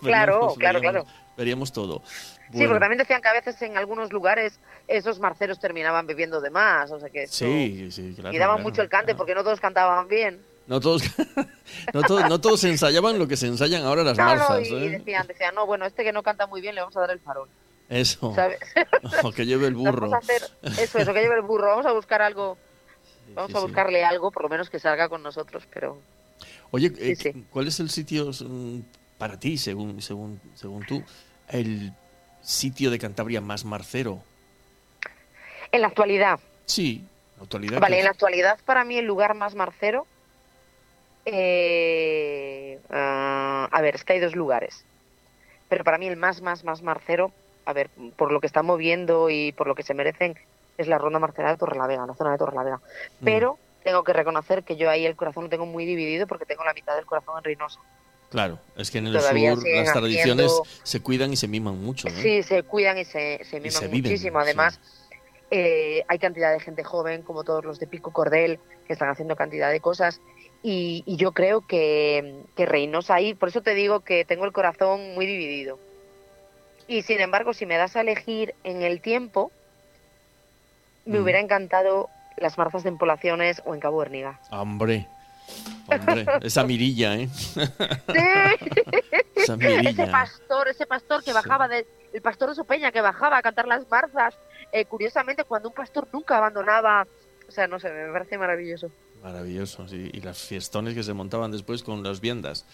Claro, 0.00 0.54
claro, 0.58 0.80
veríamos, 0.80 0.80
claro. 0.80 1.04
Veríamos 1.36 1.72
todo. 1.72 2.02
Sí, 2.04 2.56
Bueno, 2.58 2.70
porque 2.70 2.80
también 2.80 2.98
decían 2.98 3.22
que 3.22 3.28
a 3.28 3.32
veces 3.32 3.62
en 3.62 3.78
algunos 3.78 4.12
lugares 4.12 4.58
esos 4.88 5.18
marceros 5.20 5.58
terminaban 5.60 6.06
bebiendo 6.06 6.40
de 6.40 6.50
más, 6.50 6.90
o 6.90 6.98
sea 7.00 7.08
que 7.08 7.22
eso- 7.22 7.44
Sí, 7.46 7.90
sí, 7.92 8.12
claro. 8.18 8.34
y 8.34 8.38
daban 8.38 8.56
claro, 8.56 8.68
mucho 8.68 8.82
el 8.82 8.88
cante 8.88 9.06
claro. 9.06 9.18
porque 9.18 9.34
no 9.34 9.44
todos 9.44 9.60
cantaban 9.60 10.08
bien. 10.08 10.42
No 10.66 10.78
todos, 10.80 11.02
no, 11.94 12.02
todos, 12.02 12.28
no 12.28 12.40
todos 12.40 12.62
ensayaban 12.64 13.18
lo 13.18 13.26
que 13.26 13.36
se 13.36 13.46
ensayan 13.46 13.82
ahora 13.84 14.02
las 14.04 14.18
No, 14.18 14.24
no, 14.24 14.28
marzas. 14.36 14.68
y 14.68 14.74
¿eh? 14.74 14.90
decían, 14.90 15.26
decían, 15.26 15.54
no, 15.54 15.64
bueno, 15.66 15.86
este 15.86 16.04
que 16.04 16.12
no 16.12 16.22
canta 16.22 16.46
muy 16.46 16.60
bien 16.60 16.74
le 16.74 16.80
vamos 16.82 16.96
a 16.96 17.00
dar 17.00 17.10
el 17.10 17.20
farol, 17.20 17.48
Eso. 17.90 18.34
¿sabes? 18.34 18.58
O 19.24 19.32
que 19.32 19.44
lleve 19.44 19.66
el 19.66 19.74
burro. 19.74 20.08
Vamos 20.08 20.14
a 20.14 20.18
hacer 20.18 20.42
eso, 20.82 20.98
eso, 20.98 21.12
que 21.12 21.20
lleve 21.20 21.34
el 21.34 21.42
burro, 21.42 21.68
vamos 21.68 21.86
a 21.86 21.92
buscar 21.92 22.22
algo, 22.22 22.56
vamos 23.34 23.50
Sí, 23.50 23.56
a 23.56 23.60
sí. 23.60 23.66
buscarle 23.66 24.04
algo, 24.04 24.30
por 24.30 24.44
lo 24.44 24.48
menos 24.48 24.70
que 24.70 24.78
salga 24.78 25.08
con 25.08 25.22
nosotros, 25.22 25.64
pero 25.72 25.98
Oye, 26.70 26.92
eh. 26.98 27.44
¿cuál 27.50 27.66
es 27.66 27.80
el 27.80 27.90
sitio 27.90 28.30
para 29.18 29.38
ti, 29.38 29.58
según, 29.58 30.00
según, 30.00 30.40
según 30.54 30.86
tú, 30.86 31.02
el 31.48 31.92
sitio 32.42 32.90
de 32.90 32.98
Cantabria 32.98 33.40
más 33.40 33.64
marcero? 33.64 34.22
en 35.72 35.80
la 35.82 35.88
actualidad, 35.88 36.38
Sí, 36.66 37.04
la 37.36 37.42
actualidad. 37.44 37.80
vale, 37.80 37.98
en 37.98 38.04
la 38.04 38.10
actualidad 38.10 38.58
para 38.64 38.84
mí 38.84 38.96
el 38.98 39.04
lugar 39.06 39.34
más 39.34 39.54
marcero, 39.54 40.06
eh, 41.26 42.78
ah, 42.90 43.68
a 43.70 43.80
ver, 43.80 43.94
es 43.94 44.04
que 44.04 44.14
hay 44.14 44.20
dos 44.20 44.34
lugares, 44.36 44.84
pero 45.68 45.84
para 45.84 45.98
mí 45.98 46.06
el 46.06 46.16
más, 46.16 46.40
más, 46.42 46.64
más 46.64 46.82
marcero, 46.82 47.32
a 47.70 47.72
ver, 47.72 47.88
por 48.16 48.30
lo 48.32 48.40
que 48.40 48.46
están 48.46 48.66
moviendo 48.66 49.30
y 49.30 49.52
por 49.52 49.66
lo 49.66 49.74
que 49.74 49.82
se 49.82 49.94
merecen, 49.94 50.34
es 50.76 50.86
la 50.88 50.98
ronda 50.98 51.18
marcera 51.18 51.50
de 51.50 51.56
Torrelavega, 51.56 52.06
la 52.06 52.14
zona 52.14 52.32
de 52.32 52.38
Torrelavega. 52.38 52.76
Mm, 53.20 53.24
Pero 53.24 53.58
tengo 53.84 54.04
que 54.04 54.12
reconocer 54.12 54.62
que 54.62 54.76
yo 54.76 54.90
ahí 54.90 55.06
el 55.06 55.16
corazón 55.16 55.44
lo 55.44 55.50
tengo 55.50 55.66
muy 55.66 55.86
dividido 55.86 56.26
porque 56.26 56.44
tengo 56.46 56.64
la 56.64 56.74
mitad 56.74 56.94
del 56.96 57.06
corazón 57.06 57.38
en 57.38 57.44
Reynosa. 57.44 57.80
Claro, 58.30 58.58
es 58.76 58.90
que 58.90 58.98
en 58.98 59.06
el 59.08 59.12
Todavía 59.14 59.54
sur 59.56 59.64
las 59.66 59.92
tradiciones 59.92 60.46
haciendo- 60.52 60.64
se 60.84 61.00
cuidan 61.00 61.32
y 61.32 61.36
se 61.36 61.48
miman 61.48 61.82
mucho. 61.82 62.06
¿eh? 62.08 62.12
Sí, 62.12 62.42
se 62.44 62.62
cuidan 62.62 62.98
y 62.98 63.04
se, 63.04 63.42
se 63.44 63.58
miman 63.58 63.72
se 63.72 63.88
viven, 63.88 64.02
muchísimo. 64.12 64.38
sí. 64.38 64.42
Además, 64.44 64.80
eh, 65.50 66.04
hay 66.06 66.18
cantidad 66.18 66.52
de 66.52 66.60
gente 66.60 66.84
joven, 66.84 67.22
como 67.22 67.42
todos 67.42 67.64
los 67.64 67.80
de 67.80 67.86
Pico 67.88 68.12
Cordel, 68.12 68.60
que 68.86 68.92
están 68.92 69.08
haciendo 69.08 69.34
cantidad 69.36 69.70
de 69.70 69.80
cosas. 69.80 70.20
Y, 70.62 71.02
y 71.06 71.16
yo 71.16 71.32
creo 71.32 71.66
que, 71.66 72.42
que 72.56 72.66
Reynosa 72.66 73.14
ahí, 73.14 73.34
por 73.34 73.48
eso 73.48 73.62
te 73.62 73.74
digo 73.74 74.00
que 74.00 74.24
tengo 74.24 74.44
el 74.44 74.52
corazón 74.52 75.14
muy 75.14 75.26
dividido. 75.26 75.78
Y 76.90 77.02
sin 77.02 77.20
embargo, 77.20 77.54
si 77.54 77.66
me 77.66 77.76
das 77.76 77.94
a 77.94 78.00
elegir 78.00 78.52
en 78.64 78.82
el 78.82 79.00
tiempo, 79.00 79.52
me 81.04 81.18
Mm. 81.18 81.22
hubiera 81.22 81.38
encantado 81.38 82.08
las 82.36 82.58
marzas 82.58 82.82
de 82.82 82.88
Empolaciones 82.88 83.62
o 83.64 83.74
en 83.74 83.80
Cabo 83.80 84.02
Herniga. 84.02 84.40
Hombre, 84.50 85.06
hombre, 85.86 86.26
esa 86.42 86.64
mirilla, 86.64 87.14
¿eh? 87.14 87.28
Sí. 87.28 87.60
Esa 89.36 89.54
ese 89.54 90.06
pastor, 90.08 90.68
ese 90.68 90.84
pastor 90.86 91.22
que 91.24 91.32
bajaba 91.32 91.68
de, 91.68 91.86
el 92.12 92.20
pastor 92.20 92.48
de 92.50 92.56
Sopeña 92.56 92.90
que 92.92 93.00
bajaba 93.00 93.38
a 93.38 93.42
cantar 93.42 93.66
las 93.68 93.88
marzas, 93.88 94.34
eh, 94.72 94.84
curiosamente 94.84 95.44
cuando 95.44 95.68
un 95.68 95.74
pastor 95.74 96.08
nunca 96.12 96.36
abandonaba, 96.38 97.06
o 97.48 97.52
sea, 97.52 97.66
no 97.68 97.78
sé, 97.80 97.88
me 97.90 98.12
parece 98.12 98.36
maravilloso. 98.36 98.90
Maravilloso, 99.22 99.86
sí. 99.88 100.10
Y 100.12 100.20
las 100.20 100.38
fiestones 100.40 100.94
que 100.94 101.02
se 101.04 101.14
montaban 101.14 101.50
después 101.52 101.82
con 101.82 102.02
las 102.02 102.20
viandas. 102.20 102.66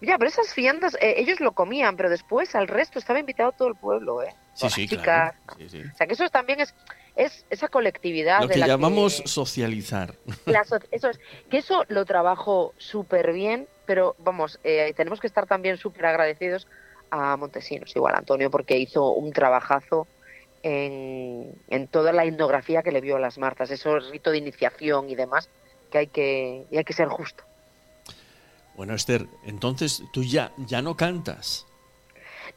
Ya, 0.00 0.18
pero 0.18 0.28
esas 0.28 0.52
fiandas, 0.52 0.94
eh, 1.00 1.14
ellos 1.18 1.40
lo 1.40 1.52
comían, 1.52 1.96
pero 1.96 2.10
después 2.10 2.54
al 2.54 2.68
resto 2.68 2.98
estaba 2.98 3.18
invitado 3.20 3.52
todo 3.52 3.68
el 3.68 3.76
pueblo, 3.76 4.22
¿eh? 4.22 4.34
Sí, 4.54 4.68
sí, 4.70 4.86
claro. 4.86 5.32
Sí, 5.58 5.68
sí. 5.68 5.82
O 5.82 5.96
sea, 5.96 6.06
que 6.06 6.12
eso 6.14 6.28
también 6.28 6.60
es, 6.60 6.74
es 7.14 7.46
esa 7.50 7.68
colectividad. 7.68 8.42
Lo 8.42 8.48
de 8.48 8.54
que 8.54 8.60
la 8.60 8.66
llamamos 8.66 9.14
socializar. 9.26 10.14
la 10.46 10.64
so- 10.64 10.78
eso 10.90 11.10
es, 11.10 11.18
que 11.50 11.58
eso 11.58 11.84
lo 11.88 12.04
trabajo 12.04 12.74
súper 12.76 13.32
bien, 13.32 13.68
pero 13.86 14.14
vamos, 14.18 14.58
eh, 14.62 14.92
tenemos 14.94 15.20
que 15.20 15.26
estar 15.26 15.46
también 15.46 15.76
súper 15.78 16.06
agradecidos 16.06 16.66
a 17.10 17.36
Montesinos, 17.36 17.94
igual 17.96 18.14
a 18.14 18.18
Antonio, 18.18 18.50
porque 18.50 18.76
hizo 18.78 19.12
un 19.12 19.32
trabajazo 19.32 20.08
en, 20.62 21.52
en 21.68 21.88
toda 21.88 22.12
la 22.12 22.24
etnografía 22.24 22.82
que 22.82 22.92
le 22.92 23.00
vio 23.00 23.16
a 23.16 23.20
las 23.20 23.38
martas, 23.38 23.70
eso 23.70 23.98
rito 23.98 24.30
de 24.30 24.38
iniciación 24.38 25.08
y 25.10 25.14
demás, 25.14 25.50
que 25.90 25.98
hay 25.98 26.08
que, 26.08 26.66
y 26.70 26.76
hay 26.76 26.84
que 26.84 26.92
ser 26.92 27.08
justo. 27.08 27.44
Bueno, 28.74 28.94
Esther, 28.94 29.26
entonces 29.44 30.02
tú 30.12 30.22
ya, 30.22 30.52
ya 30.56 30.82
no 30.82 30.96
cantas. 30.96 31.66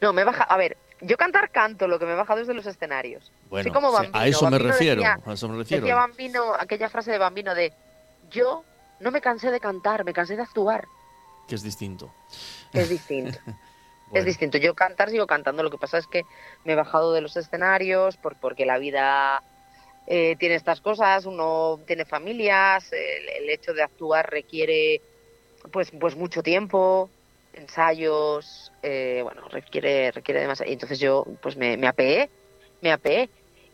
No, 0.02 0.14
me 0.14 0.24
baja. 0.24 0.44
A 0.44 0.58
ver, 0.58 0.78
yo 1.02 1.16
cantar 1.18 1.52
canto, 1.52 1.88
lo 1.88 2.00
que 2.00 2.06
me 2.06 2.14
he 2.14 2.16
bajado 2.16 2.42
es 2.42 2.48
de 2.48 2.54
los 2.54 2.66
escenarios. 2.66 3.32
Bueno, 3.50 3.64
Soy 3.64 3.72
como 3.74 3.90
sí, 3.90 3.96
Bambino. 3.96 4.18
a 4.20 4.28
eso 4.28 4.50
me 4.50 4.60
refiero. 4.60 5.02
decía- 5.02 5.20
a 5.26 5.34
eso 5.34 5.48
me 5.50 5.58
refiero. 5.58 5.84
Decía 5.84 5.96
Bambino, 5.96 6.54
aquella 6.54 6.90
frase 6.90 7.12
de 7.12 7.18
Bambino 7.18 7.54
de 7.56 7.74
yo 8.32 8.64
no 9.00 9.12
me 9.12 9.22
cansé 9.22 9.52
de 9.52 9.60
cantar, 9.60 10.04
me 10.06 10.14
cansé 10.14 10.36
de 10.36 10.42
actuar. 10.44 10.88
que 11.48 11.56
es 11.56 11.64
distinto. 11.64 12.12
Es 12.74 12.90
distinto. 12.90 13.40
Bueno, 14.10 14.20
Es 14.22 14.26
distinto. 14.26 14.58
Yo 14.58 14.74
cantar 14.74 15.10
sigo 15.10 15.28
cantando. 15.28 15.64
Lo 15.64 15.70
que 15.70 15.78
pasa 15.78 15.98
es 15.98 16.08
que 16.08 16.24
me 16.64 16.72
he 16.72 16.76
bajado 16.78 17.12
de 17.12 17.20
los 17.20 17.36
escenarios 17.36 18.16
por, 18.16 18.38
porque 18.40 18.66
la 18.66 18.78
vida 18.78 19.44
eh, 20.08 20.38
tiene 20.40 20.56
estas 20.56 20.80
cosas. 20.80 21.26
Uno 21.26 21.82
tiene 21.86 22.06
familias. 22.06 22.90
El, 22.94 23.28
el 23.44 23.50
hecho 23.50 23.74
de 23.74 23.84
actuar 23.84 24.30
requiere 24.30 25.02
pues 25.72 25.92
pues 26.00 26.16
mucho 26.16 26.44
tiempo, 26.44 27.10
ensayos. 27.54 28.72
eh, 28.84 29.22
bueno, 29.24 29.48
requiere 29.50 30.12
requiere. 30.12 30.48
Y 30.66 30.74
entonces 30.74 31.00
yo 31.00 31.26
pues 31.42 31.58
me, 31.58 31.78
me 31.78 31.88
apeé, 31.88 32.30
me 32.82 32.92
apeé 32.92 33.30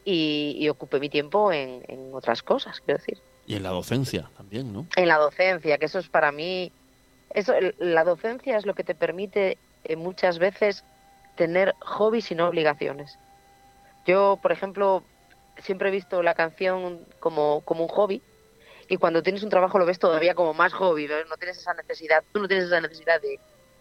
y, 0.06 0.58
y 0.60 0.70
ocupé 0.70 1.00
mi 1.00 1.10
tiempo 1.10 1.52
en, 1.52 1.84
en 1.88 2.14
otras 2.14 2.42
cosas. 2.44 2.80
Quiero 2.82 3.00
decir 3.00 3.18
Y 3.46 3.56
en 3.56 3.64
la 3.64 3.70
docencia 3.70 4.30
también, 4.36 4.74
¿no? 4.74 4.88
en 4.96 5.08
la 5.08 5.18
docencia, 5.18 5.78
que 5.78 5.86
eso 5.86 6.00
es 6.00 6.10
para 6.10 6.32
mí, 6.32 6.72
eso, 7.34 7.54
la 7.80 8.04
docencia 8.04 8.58
es 8.58 8.66
lo 8.66 8.74
que 8.74 8.84
te 8.84 8.96
permite 8.96 9.58
eh, 9.84 9.96
muchas 9.96 10.40
veces 10.40 10.84
tener 11.36 11.74
hobbies 11.82 12.32
y 12.32 12.36
no 12.36 12.48
obligaciones. 12.48 13.18
Yo, 14.06 14.38
por 14.42 14.52
ejemplo, 14.52 15.04
siempre 15.58 15.90
he 15.90 15.92
visto 15.92 16.22
la 16.22 16.36
canción 16.36 17.00
como, 17.20 17.62
como 17.62 17.84
un 17.84 17.90
hobby 17.90 18.22
y 18.94 18.98
cuando 18.98 19.24
tienes 19.24 19.42
un 19.42 19.50
trabajo 19.50 19.80
lo 19.80 19.88
ves 19.88 19.98
todavía 19.98 20.36
como 20.36 20.54
más 20.54 20.72
hobby, 20.74 21.08
¿ves? 21.08 21.26
no 21.28 21.36
tienes 21.38 21.58
esa 21.58 21.74
necesidad, 21.74 22.24
tú 22.32 22.40
no 22.40 22.48
tienes 22.48 22.68
esa 22.68 22.80
necesidad 22.80 23.20
de, 23.20 23.40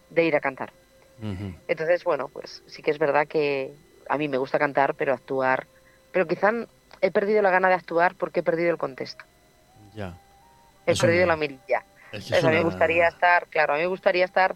de 0.09 0.23
ir 0.23 0.35
a 0.35 0.39
cantar. 0.39 0.73
Entonces, 1.67 2.03
bueno, 2.03 2.29
pues 2.29 2.63
sí 2.65 2.81
que 2.81 2.89
es 2.91 2.97
verdad 2.97 3.27
que 3.27 3.73
a 4.09 4.17
mí 4.17 4.27
me 4.27 4.37
gusta 4.37 4.57
cantar, 4.57 4.95
pero 4.95 5.13
actuar, 5.13 5.67
pero 6.11 6.25
quizá 6.27 6.51
he 6.99 7.11
perdido 7.11 7.41
la 7.43 7.51
gana 7.51 7.69
de 7.69 7.75
actuar 7.75 8.15
porque 8.15 8.39
he 8.39 8.43
perdido 8.43 8.71
el 8.71 8.77
contexto, 8.77 9.23
Ya. 9.95 10.17
he 10.87 10.91
Eso 10.93 11.03
perdido 11.03 11.27
la 11.27 11.35
mirilla. 11.35 11.85
es 12.11 12.25
que 12.29 12.35
a 12.37 12.41
mí 12.41 12.49
me 12.57 12.63
gustaría 12.63 13.07
estar, 13.07 13.47
claro, 13.49 13.73
a 13.73 13.77
mí 13.77 13.83
me 13.83 13.87
gustaría 13.87 14.25
estar 14.25 14.55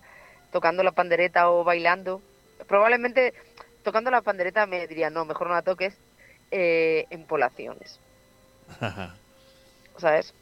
tocando 0.51 0.81
la 0.81 0.91
pandereta 0.91 1.51
o 1.51 1.63
bailando. 1.63 2.21
Probablemente 2.67 3.33
tocando 3.83 4.09
la 4.09 4.21
pandereta 4.23 4.65
me 4.65 4.87
diría, 4.87 5.11
no, 5.11 5.23
mejor 5.23 5.47
no 5.49 5.53
la 5.53 5.61
toques 5.61 5.93
eh, 6.51 7.05
en 7.11 7.27
poblaciones, 7.27 7.99
¿sabes? 9.97 10.33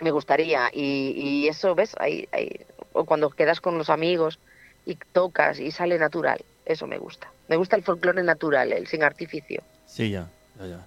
Me 0.00 0.10
gustaría. 0.10 0.70
Y, 0.72 1.12
y 1.16 1.48
eso, 1.48 1.74
¿ves? 1.74 1.94
Ahí, 1.98 2.28
ahí, 2.32 2.50
o 2.92 3.04
cuando 3.04 3.30
quedas 3.30 3.60
con 3.60 3.76
los 3.78 3.90
amigos 3.90 4.38
y 4.86 4.96
tocas 5.12 5.60
y 5.60 5.70
sale 5.70 5.98
natural, 5.98 6.42
eso 6.64 6.86
me 6.86 6.98
gusta. 6.98 7.30
Me 7.48 7.56
gusta 7.56 7.76
el 7.76 7.82
folclore 7.82 8.22
natural, 8.22 8.72
el 8.72 8.86
sin 8.86 9.02
artificio. 9.02 9.62
Sí, 9.86 10.10
ya, 10.10 10.28
ya, 10.58 10.66
ya. 10.66 10.86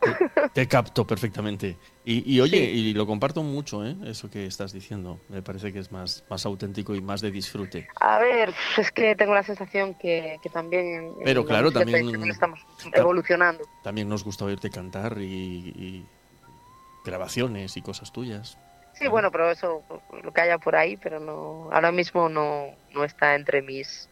Te, 0.00 0.48
te 0.54 0.68
capto 0.68 1.04
perfectamente. 1.06 1.76
Y, 2.04 2.32
y 2.32 2.40
oye, 2.40 2.56
Sí. 2.56 2.64
y 2.72 2.94
lo 2.94 3.04
comparto 3.06 3.42
mucho, 3.42 3.84
¿eh? 3.84 3.96
Eso 4.06 4.30
que 4.30 4.46
estás 4.46 4.72
diciendo. 4.72 5.20
Me 5.28 5.42
parece 5.42 5.72
que 5.72 5.80
es 5.80 5.90
más, 5.90 6.24
más 6.30 6.46
auténtico 6.46 6.94
y 6.94 7.00
más 7.00 7.20
de 7.20 7.32
disfrute. 7.32 7.88
A 8.00 8.18
ver, 8.20 8.54
es 8.76 8.92
que 8.92 9.16
tengo 9.16 9.34
la 9.34 9.42
sensación 9.42 9.94
que, 9.94 10.38
que 10.40 10.48
también... 10.50 11.14
Pero 11.24 11.40
la 11.42 11.46
claro, 11.48 11.72
también- 11.72 12.08
estamos 12.30 12.60
evolucionando. 12.94 13.64
También 13.82 14.08
nos 14.08 14.22
gusta 14.22 14.44
oírte 14.44 14.70
cantar 14.70 15.18
y, 15.20 15.24
y 15.24 16.06
grabaciones 17.08 17.76
y 17.76 17.82
cosas 17.82 18.12
tuyas. 18.12 18.56
Sí, 18.94 19.06
bueno, 19.08 19.30
pero 19.30 19.50
eso, 19.50 19.82
lo 20.22 20.32
que 20.32 20.40
haya 20.40 20.58
por 20.58 20.74
ahí, 20.76 20.96
pero 20.96 21.20
no, 21.20 21.68
ahora 21.72 21.92
mismo 21.92 22.28
no, 22.28 22.66
no 22.92 23.04
está 23.04 23.34
entre 23.34 23.62
mis... 23.62 24.08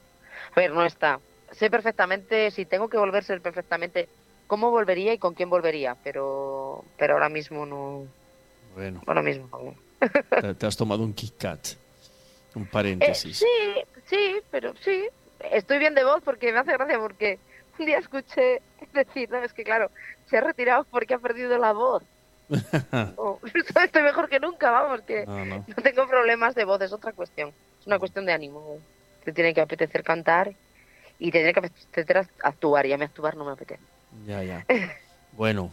A 0.55 0.61
ver, 0.61 0.71
no 0.73 0.85
está. 0.85 1.19
Sé 1.53 1.71
perfectamente, 1.71 2.51
si 2.51 2.67
tengo 2.67 2.89
que 2.89 2.97
volver, 2.99 3.25
sé 3.25 3.41
perfectamente 3.41 4.09
cómo 4.47 4.71
volvería 4.71 5.13
y 5.13 5.19
con 5.19 5.35
quién 5.35 5.51
volvería, 5.51 5.97
pero, 6.05 6.85
pero 6.99 7.15
ahora 7.15 7.29
mismo 7.29 7.67
no, 7.67 8.05
Bueno, 8.75 9.03
ahora 9.07 9.23
mismo 9.23 9.49
no. 9.51 9.75
te, 10.41 10.55
te 10.55 10.67
has 10.67 10.77
tomado 10.77 11.03
un 11.03 11.13
Kit 11.15 11.37
Kat. 11.37 11.67
Un 12.55 12.63
Eh, 12.63 12.69
paréntesis. 12.71 13.39
sí, 13.39 13.83
sí, 14.07 14.37
pero 14.51 14.73
sí. 14.83 15.09
Estoy 15.51 15.79
bien 15.79 15.95
de 15.95 16.05
voz 16.05 16.23
porque 16.25 16.53
me 16.53 16.59
hace 16.61 16.73
gracia 16.73 16.99
porque 16.99 17.39
un 17.79 17.87
día 17.87 17.99
escuché 17.99 18.63
decir, 18.95 19.29
no, 19.31 19.43
es 19.43 19.53
que 19.53 19.65
claro, 19.65 19.91
se 20.31 20.39
ha 20.39 20.41
retirado 20.41 20.85
porque 20.91 21.15
ha 21.15 21.19
perdido 21.19 21.59
la 21.59 21.73
voz. 21.73 22.03
Oh, 23.17 23.41
estoy 23.85 24.03
mejor 24.03 24.29
que 24.29 24.41
nunca, 24.41 24.71
vamos, 24.71 25.01
que... 25.03 25.27
No, 25.27 25.45
no. 25.45 25.65
No 25.67 25.83
tengo 25.83 26.07
problemas 26.07 26.55
de 26.55 26.65
voz, 26.65 26.81
es 26.81 26.93
otra 26.93 27.13
cuestión. 27.13 27.53
Es 27.81 27.87
una 27.87 27.99
cuestión 27.99 28.27
de 28.27 28.33
ánimo. 28.33 28.79
Te 29.25 29.33
tiene 29.33 29.53
que 29.53 29.61
apetecer 29.61 30.03
cantar 30.05 30.53
y 31.19 31.31
te 31.31 31.39
tiene 31.39 31.53
que 31.53 31.59
apetecer 31.59 32.29
actuar. 32.43 32.87
Y 32.87 32.93
a 32.93 32.99
mí 32.99 33.05
actuar 33.05 33.37
no 33.37 33.45
me 33.45 33.53
apetece. 33.53 33.81
Ya, 34.27 34.43
ya. 34.43 34.65
Bueno, 35.37 35.71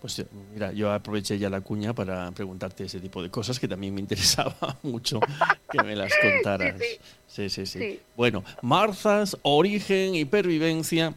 pues 0.00 0.18
eh, 0.20 0.26
mira, 0.54 0.72
yo 0.72 0.90
aproveché 0.90 1.38
ya 1.38 1.50
la 1.50 1.60
cuña 1.60 1.92
para 1.92 2.30
preguntarte 2.30 2.84
ese 2.84 2.98
tipo 2.98 3.22
de 3.22 3.30
cosas 3.30 3.60
que 3.60 3.68
también 3.68 3.92
me 3.94 4.00
interesaba 4.00 4.56
mucho 4.82 5.20
que 5.70 5.82
me 5.82 5.94
las 5.94 6.12
contaras. 6.16 6.76
Sí, 6.78 6.98
Sí, 7.26 7.48
sí, 7.50 7.66
sí. 7.66 7.78
Sí. 7.78 8.00
Bueno, 8.16 8.42
Marzas, 8.62 9.36
origen 9.42 10.14
y 10.14 10.24
pervivencia. 10.24 11.12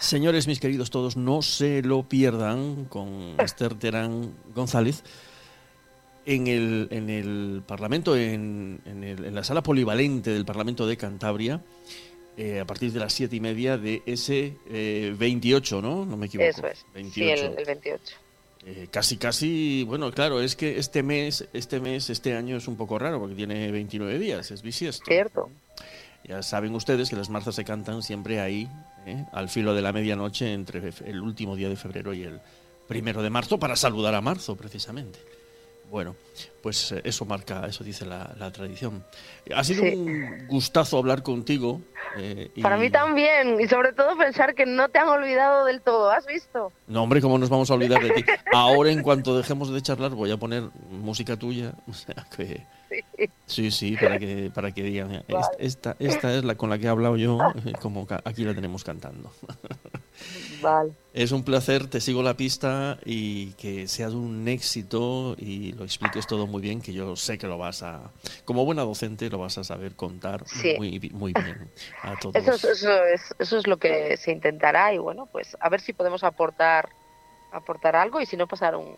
Señores, 0.00 0.46
mis 0.46 0.60
queridos 0.60 0.90
todos, 0.90 1.16
no 1.16 1.42
se 1.42 1.82
lo 1.82 2.02
pierdan 2.02 2.84
con 2.86 3.34
Esther 3.38 3.74
Terán 3.74 4.32
González 4.54 5.02
en 6.26 6.46
el, 6.48 6.88
en 6.90 7.08
el 7.08 7.62
Parlamento, 7.66 8.16
en, 8.16 8.80
en 8.84 9.04
el- 9.04 9.24
en 9.24 9.34
la 9.34 9.44
sala 9.44 9.62
polivalente 9.62 10.30
del 10.30 10.44
Parlamento 10.44 10.86
de 10.86 10.96
Cantabria, 10.96 11.60
eh, 12.36 12.60
a 12.60 12.64
partir 12.66 12.92
de 12.92 13.00
las 13.00 13.12
siete 13.12 13.36
y 13.36 13.40
media 13.40 13.78
de 13.78 14.02
ese 14.06 14.56
eh, 14.68 15.14
28, 15.18 15.80
¿no? 15.80 16.04
No 16.04 16.16
me 16.16 16.26
equivoco. 16.26 16.48
Eso 16.50 16.66
es. 16.66 16.84
28. 16.94 17.14
Sí, 17.14 17.44
el, 17.46 17.58
el 17.58 17.64
28. 17.64 18.02
Eh, 18.68 18.88
casi, 18.90 19.16
casi, 19.16 19.84
bueno, 19.84 20.10
claro, 20.10 20.40
es 20.40 20.56
que 20.56 20.78
este 20.78 21.04
mes, 21.04 21.46
este 21.52 21.78
mes, 21.78 22.10
este 22.10 22.34
año 22.34 22.56
es 22.56 22.66
un 22.66 22.76
poco 22.76 22.98
raro 22.98 23.20
porque 23.20 23.36
tiene 23.36 23.70
29 23.70 24.18
días, 24.18 24.50
es 24.50 24.62
bisiesto. 24.62 25.04
Cierto. 25.06 25.48
Ya 26.26 26.42
saben 26.42 26.74
ustedes 26.74 27.08
que 27.10 27.16
las 27.16 27.30
marzas 27.30 27.54
se 27.54 27.64
cantan 27.64 28.02
siempre 28.02 28.40
ahí, 28.40 28.68
¿eh? 29.06 29.24
al 29.32 29.48
filo 29.48 29.74
de 29.74 29.82
la 29.82 29.92
medianoche, 29.92 30.52
entre 30.52 30.92
el 31.04 31.20
último 31.20 31.54
día 31.54 31.68
de 31.68 31.76
febrero 31.76 32.12
y 32.14 32.24
el 32.24 32.40
primero 32.88 33.22
de 33.22 33.30
marzo, 33.30 33.58
para 33.58 33.76
saludar 33.76 34.14
a 34.14 34.20
marzo, 34.20 34.56
precisamente. 34.56 35.18
Bueno, 35.88 36.16
pues 36.62 36.90
eh, 36.90 37.00
eso 37.04 37.24
marca, 37.26 37.64
eso 37.68 37.84
dice 37.84 38.04
la, 38.04 38.34
la 38.40 38.50
tradición. 38.50 39.04
Ha 39.54 39.62
sido 39.62 39.84
Sí. 39.84 39.94
un 39.94 40.46
gustazo 40.48 40.98
hablar 40.98 41.22
contigo. 41.22 41.80
eh, 42.18 42.50
y- 42.56 42.60
Para 42.62 42.76
mí 42.76 42.90
también. 42.90 43.60
Y 43.60 43.68
sobre 43.68 43.92
todo 43.92 44.16
pensar 44.18 44.56
que 44.56 44.66
no 44.66 44.88
te 44.88 44.98
han 44.98 45.06
olvidado 45.08 45.64
del 45.64 45.80
todo. 45.80 46.10
¿Has 46.10 46.26
visto? 46.26 46.72
No, 46.88 47.04
hombre, 47.04 47.20
¿cómo 47.20 47.38
nos 47.38 47.50
vamos 47.50 47.70
a 47.70 47.74
olvidar 47.74 48.02
de 48.02 48.10
ti? 48.10 48.24
Ahora, 48.52 48.90
en 48.90 49.02
cuanto 49.04 49.36
dejemos 49.36 49.72
de 49.72 49.80
charlar, 49.80 50.10
voy 50.10 50.32
a 50.32 50.36
poner 50.36 50.64
música 50.90 51.36
tuya. 51.36 51.72
O 51.88 51.92
sea 51.92 52.26
que. 52.36 52.66
Sí, 53.46 53.70
sí, 53.70 53.96
para 53.96 54.18
que, 54.18 54.50
para 54.54 54.72
que 54.72 54.82
digan. 54.82 55.12
"Est- 55.12 55.28
Vale. 55.30 55.46
Esta, 55.58 55.96
esta 55.98 56.34
es 56.34 56.44
la 56.44 56.54
con 56.56 56.68
la 56.70 56.78
que 56.78 56.86
he 56.86 56.88
hablado 56.88 57.16
yo, 57.16 57.38
eh, 57.64 57.72
como 57.80 58.06
aquí 58.24 58.44
la 58.44 58.54
tenemos 58.54 58.84
cantando. 58.84 59.30
Vale. 60.62 60.92
Es 61.12 61.32
un 61.32 61.44
placer, 61.44 61.86
te 61.88 62.00
sigo 62.00 62.22
la 62.22 62.34
pista 62.36 62.98
y 63.04 63.52
que 63.54 63.86
sea 63.88 64.08
de 64.08 64.16
un 64.16 64.48
éxito 64.48 65.34
y 65.38 65.72
lo 65.72 65.84
expliques 65.84 66.26
todo 66.26 66.46
muy 66.46 66.60
bien, 66.60 66.80
que 66.80 66.92
yo 66.92 67.14
sé 67.16 67.38
que 67.38 67.46
lo 67.46 67.58
vas 67.58 67.82
a. 67.82 68.10
Como 68.44 68.64
buena 68.64 68.82
docente, 68.82 69.28
lo 69.30 69.38
vas 69.38 69.58
a 69.58 69.64
saber 69.64 69.94
contar 69.94 70.42
Sí. 70.46 70.74
muy, 70.76 70.98
muy 71.12 71.32
bien 71.32 71.70
a 72.02 72.18
todos. 72.18 72.34
Eso, 72.36 72.52
es- 72.52 72.64
eso, 72.64 73.04
es, 73.04 73.34
eso 73.38 73.58
es 73.58 73.66
lo 73.66 73.76
que 73.78 74.16
se 74.16 74.32
intentará. 74.32 74.92
Y 74.92 74.98
bueno, 74.98 75.26
pues 75.30 75.56
a 75.60 75.68
ver 75.68 75.80
si 75.80 75.92
podemos 75.92 76.24
aportar, 76.24 76.88
aportar 77.52 77.96
algo 77.96 78.20
y 78.20 78.26
si 78.26 78.36
no, 78.36 78.46
pasar 78.46 78.76
un 78.76 78.96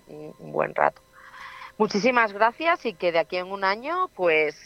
buen 0.53 0.75
rato. 0.75 1.03
Muchísimas 1.79 2.33
gracias 2.33 2.85
y 2.87 2.93
que 2.95 3.13
de 3.13 3.21
aquí 3.21 3.37
en 3.37 3.47
un 3.51 3.65
año, 3.65 4.09
pues 4.15 4.57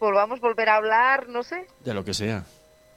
volvamos 0.00 0.38
a 0.38 0.42
volver 0.42 0.68
a 0.68 0.76
hablar, 0.76 1.28
no 1.28 1.42
sé, 1.42 1.66
De 1.84 1.94
lo 1.94 2.04
que 2.04 2.14
sea. 2.14 2.44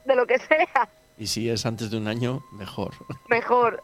de 0.04 0.16
lo 0.16 0.26
que 0.26 0.38
sea. 0.38 0.88
Y 1.18 1.26
si 1.28 1.48
es 1.48 1.64
antes 1.64 1.90
de 1.90 1.96
un 1.96 2.08
año, 2.08 2.44
mejor. 2.52 2.92
Mejor. 3.28 3.80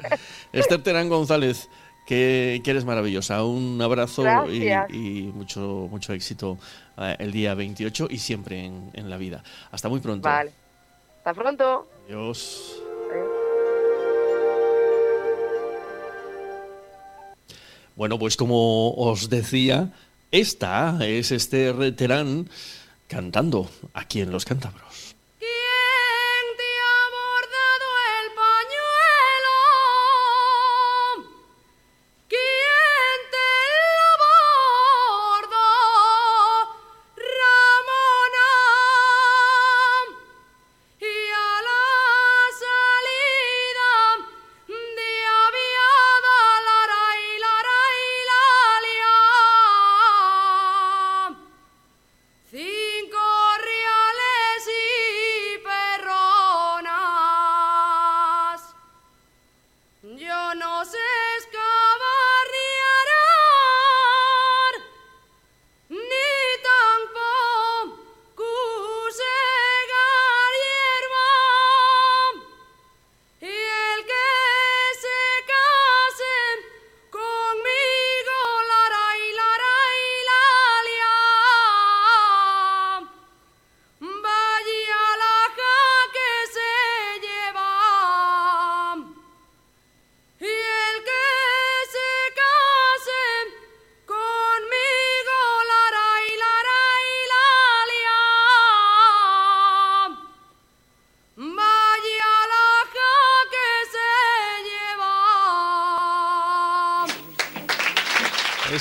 Esther 0.52 0.82
Terán 0.82 1.08
González, 1.08 1.68
que, 2.06 2.60
que 2.64 2.70
eres 2.72 2.84
maravillosa. 2.84 3.44
Un 3.44 3.80
abrazo 3.80 4.24
y 4.48 5.30
mucho, 5.34 5.86
mucho 5.90 6.12
éxito 6.12 6.58
eh, 6.98 7.16
el 7.20 7.30
día 7.30 7.54
28 7.54 8.08
y 8.10 8.18
siempre 8.18 8.64
en, 8.64 8.90
en 8.94 9.10
la 9.10 9.16
vida. 9.16 9.44
Hasta 9.70 9.88
muy 9.88 10.00
pronto. 10.00 10.28
Vale. 10.28 10.52
Hasta 11.18 11.34
pronto. 11.34 11.86
Adiós. 12.06 12.81
Bueno, 17.96 18.18
pues 18.18 18.36
como 18.36 18.94
os 18.94 19.28
decía, 19.28 19.92
esta 20.30 20.98
es 21.06 21.30
Esther 21.30 21.94
Terán 21.94 22.48
cantando 23.06 23.70
aquí 23.92 24.20
en 24.20 24.30
Los 24.30 24.44
Cántabros. 24.44 24.91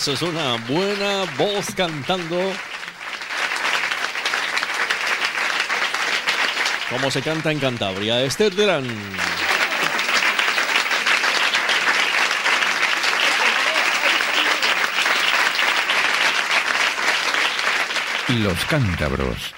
Es 0.08 0.24
una 0.24 0.56
buena 0.68 1.26
voz 1.38 1.76
cantando. 1.76 2.36
Como 6.90 7.12
se 7.12 7.22
canta 7.22 7.52
en 7.52 7.60
Cantabria. 7.60 8.24
Esther 8.24 8.52
Derán. 8.56 8.88
Los 18.28 18.66
cántabros. 18.66 19.54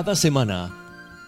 Cada 0.00 0.16
semana, 0.16 0.70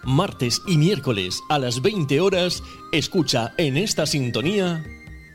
martes 0.02 0.62
y 0.66 0.78
miércoles 0.78 1.42
a 1.50 1.58
las 1.58 1.82
20 1.82 2.22
horas, 2.22 2.62
escucha 2.90 3.52
en 3.58 3.76
esta 3.76 4.06
sintonía 4.06 4.82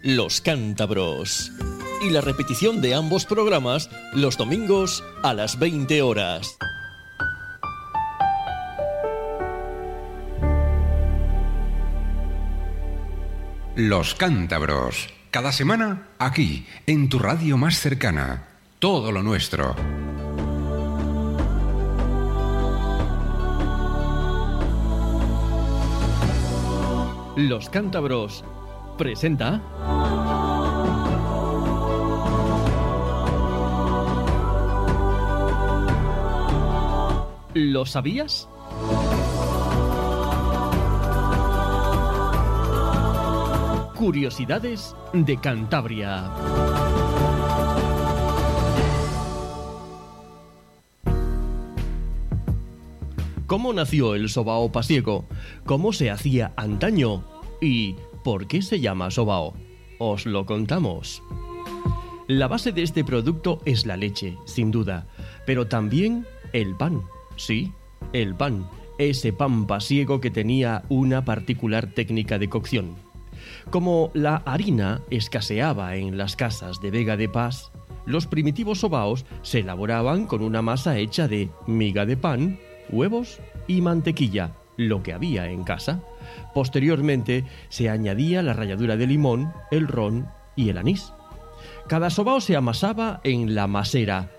Los 0.02 0.42
Cántabros. 0.42 1.52
Y 2.02 2.10
la 2.10 2.22
repetición 2.22 2.82
de 2.82 2.96
ambos 2.96 3.26
programas 3.26 3.92
los 4.12 4.38
domingos 4.38 5.04
a 5.22 5.36
las 5.36 5.60
20 5.60 6.02
horas. 6.02 6.58
Los 13.76 14.16
cántabros. 14.16 15.10
Cada 15.30 15.52
semana, 15.52 16.08
aquí, 16.18 16.66
en 16.88 17.08
tu 17.08 17.20
radio 17.20 17.56
más 17.56 17.78
cercana. 17.80 18.48
Todo 18.80 19.12
lo 19.12 19.22
nuestro. 19.22 19.76
Los 27.38 27.70
Cántabros 27.70 28.44
presenta 28.98 29.62
¿Lo 37.54 37.86
sabías? 37.86 38.50
Curiosidades 43.94 44.96
de 45.14 45.38
Cantabria. 45.38 46.32
¿Cómo 53.48 53.72
nació 53.72 54.14
el 54.14 54.28
sobao 54.28 54.74
pasiego? 54.74 55.26
¿Cómo 55.66 55.94
se 55.94 56.12
hacía 56.12 56.52
antaño? 56.58 57.24
¿Y 57.62 57.96
por 58.22 58.46
qué 58.46 58.62
se 58.62 58.82
llama 58.82 59.10
sobao? 59.10 59.54
Os 60.00 60.26
lo 60.26 60.46
contamos. 60.46 61.24
La 62.28 62.50
base 62.50 62.74
de 62.74 62.84
este 62.84 63.06
producto 63.06 63.62
es 63.64 63.86
la 63.86 63.96
leche, 63.96 64.38
sin 64.44 64.70
duda, 64.70 65.08
pero 65.46 65.66
también 65.66 66.28
el 66.52 66.76
pan. 66.76 67.04
Sí, 67.38 67.72
el 68.12 68.36
pan, 68.36 68.70
ese 68.98 69.32
pan 69.32 69.66
pasiego 69.66 70.20
que 70.20 70.30
tenía 70.30 70.84
una 70.90 71.24
particular 71.24 71.88
técnica 71.88 72.38
de 72.38 72.50
cocción. 72.50 72.96
Como 73.70 74.12
la 74.14 74.36
harina 74.46 75.04
escaseaba 75.10 75.96
en 75.96 76.18
las 76.18 76.36
casas 76.36 76.82
de 76.82 76.92
Vega 76.92 77.16
de 77.16 77.30
Paz, 77.30 77.72
los 78.06 78.28
primitivos 78.28 78.80
sobaos 78.80 79.26
se 79.42 79.60
elaboraban 79.60 80.26
con 80.26 80.42
una 80.42 80.62
masa 80.62 80.98
hecha 80.98 81.30
de 81.30 81.50
miga 81.66 82.06
de 82.06 82.18
pan, 82.18 82.60
huevos 82.90 83.40
y 83.68 83.82
mantequilla, 83.82 84.52
lo 84.78 85.04
que 85.04 85.14
había 85.14 85.50
en 85.50 85.64
casa. 85.64 86.02
Posteriormente 86.54 87.46
se 87.70 87.90
añadía 87.90 88.44
la 88.44 88.54
ralladura 88.54 88.98
de 88.98 89.08
limón, 89.08 89.54
el 89.72 89.88
ron 89.88 90.28
y 90.56 90.70
el 90.70 90.78
anís. 90.78 91.14
Cada 91.88 92.10
sobao 92.10 92.42
se 92.42 92.56
amasaba 92.56 93.22
en 93.24 93.56
la 93.56 93.68
masera, 93.68 94.30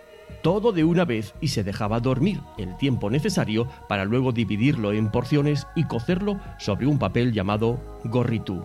todo 0.43 0.73
de 0.73 0.85
una 0.85 1.05
vez 1.05 1.35
y 1.41 1.49
se 1.49 1.65
dejaba 1.65 2.01
dormir 2.01 2.41
el 2.59 2.77
tiempo 2.77 3.11
necesario 3.11 3.69
para 3.89 4.05
luego 4.05 4.33
dividirlo 4.33 4.93
en 4.93 5.11
porciones 5.11 5.67
y 5.75 5.85
cocerlo 5.85 6.39
sobre 6.59 6.87
un 6.87 6.99
papel 6.99 7.33
llamado 7.33 7.81
gorritú. 8.05 8.65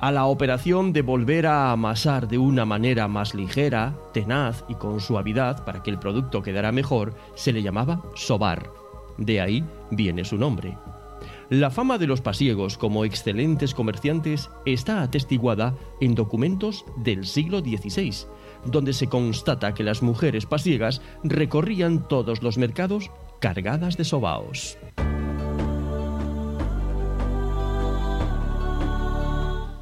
A 0.00 0.10
la 0.10 0.26
operación 0.26 0.92
de 0.92 1.02
volver 1.02 1.46
a 1.46 1.70
amasar 1.70 2.28
de 2.28 2.38
una 2.38 2.64
manera 2.64 3.08
más 3.08 3.34
ligera, 3.34 3.94
tenaz 4.12 4.64
y 4.68 4.74
con 4.74 5.00
suavidad 5.00 5.64
para 5.64 5.82
que 5.82 5.90
el 5.90 5.98
producto 5.98 6.42
quedara 6.42 6.72
mejor, 6.72 7.14
se 7.34 7.52
le 7.52 7.62
llamaba 7.62 8.02
sobar. 8.14 8.81
De 9.18 9.40
ahí 9.40 9.64
viene 9.90 10.24
su 10.24 10.36
nombre. 10.36 10.76
La 11.50 11.70
fama 11.70 11.98
de 11.98 12.06
los 12.06 12.20
pasiegos 12.20 12.78
como 12.78 13.04
excelentes 13.04 13.74
comerciantes 13.74 14.50
está 14.64 15.02
atestiguada 15.02 15.76
en 16.00 16.14
documentos 16.14 16.84
del 16.96 17.26
siglo 17.26 17.60
XVI, 17.60 18.26
donde 18.64 18.92
se 18.92 19.08
constata 19.08 19.74
que 19.74 19.84
las 19.84 20.02
mujeres 20.02 20.46
pasiegas 20.46 21.02
recorrían 21.22 22.08
todos 22.08 22.42
los 22.42 22.58
mercados 22.58 23.10
cargadas 23.40 23.96
de 23.96 24.04
sobaos. 24.04 24.78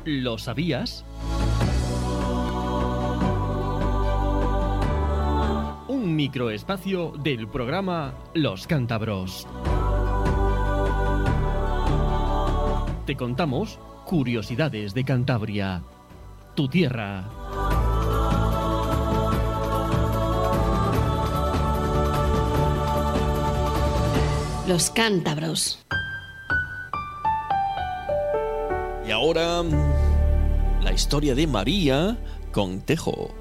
¿Lo 0.05 0.38
sabías? 0.38 1.05
Un 6.11 6.16
microespacio 6.16 7.12
del 7.23 7.46
programa 7.46 8.12
Los 8.35 8.66
Cántabros. 8.66 9.46
Te 13.07 13.15
contamos 13.15 13.79
curiosidades 14.06 14.92
de 14.92 15.04
Cantabria, 15.04 15.85
tu 16.56 16.67
tierra. 16.67 17.31
Los 24.67 24.90
cántabros. 24.90 25.79
Y 29.06 29.13
ahora, 29.13 29.63
la 30.83 30.92
historia 30.92 31.37
de 31.37 31.46
María 31.46 32.19
con 32.50 32.81
Tejo. 32.81 33.40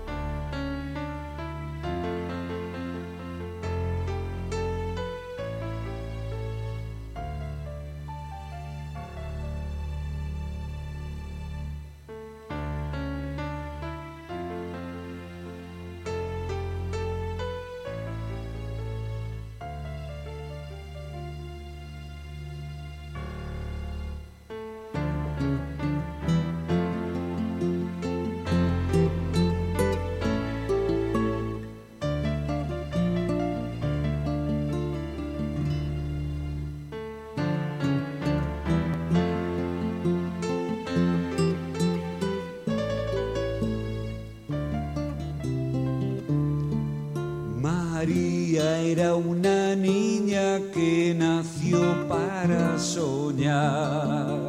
María 48.00 48.80
era 48.80 49.14
una 49.14 49.76
niña 49.76 50.62
que 50.74 51.14
nació 51.14 52.08
para 52.08 52.80
soñar 52.80 54.40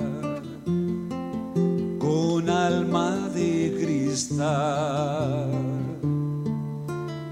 con 1.98 2.48
alma 2.48 3.28
de 3.34 3.76
cristal. 3.80 5.50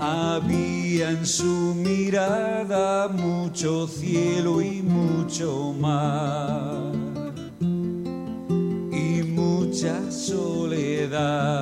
Había 0.00 1.12
en 1.12 1.24
su 1.24 1.76
mirada 1.76 3.06
mucho 3.06 3.86
cielo 3.86 4.60
y 4.60 4.82
mucho 4.82 5.72
mar 5.78 6.94
y 8.90 9.22
mucha 9.22 10.10
soledad. 10.10 11.58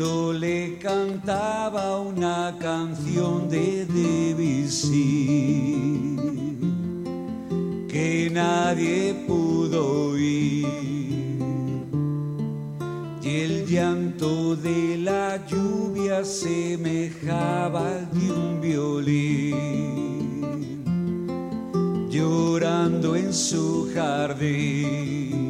Le 0.00 0.78
cantaba 0.78 2.00
una 2.00 2.56
canción 2.58 3.50
de 3.50 3.84
Debussy 3.84 4.96
que 7.86 8.30
nadie 8.32 9.12
pudo 9.26 10.12
oír. 10.12 10.64
Y 13.22 13.28
el 13.28 13.66
llanto 13.66 14.56
de 14.56 14.96
la 14.96 15.46
lluvia 15.46 16.24
semejaba 16.24 17.86
al 17.86 18.10
de 18.10 18.32
un 18.32 18.58
violín, 18.58 19.60
llorando 22.08 23.16
en 23.16 23.34
su 23.34 23.90
jardín. 23.92 25.49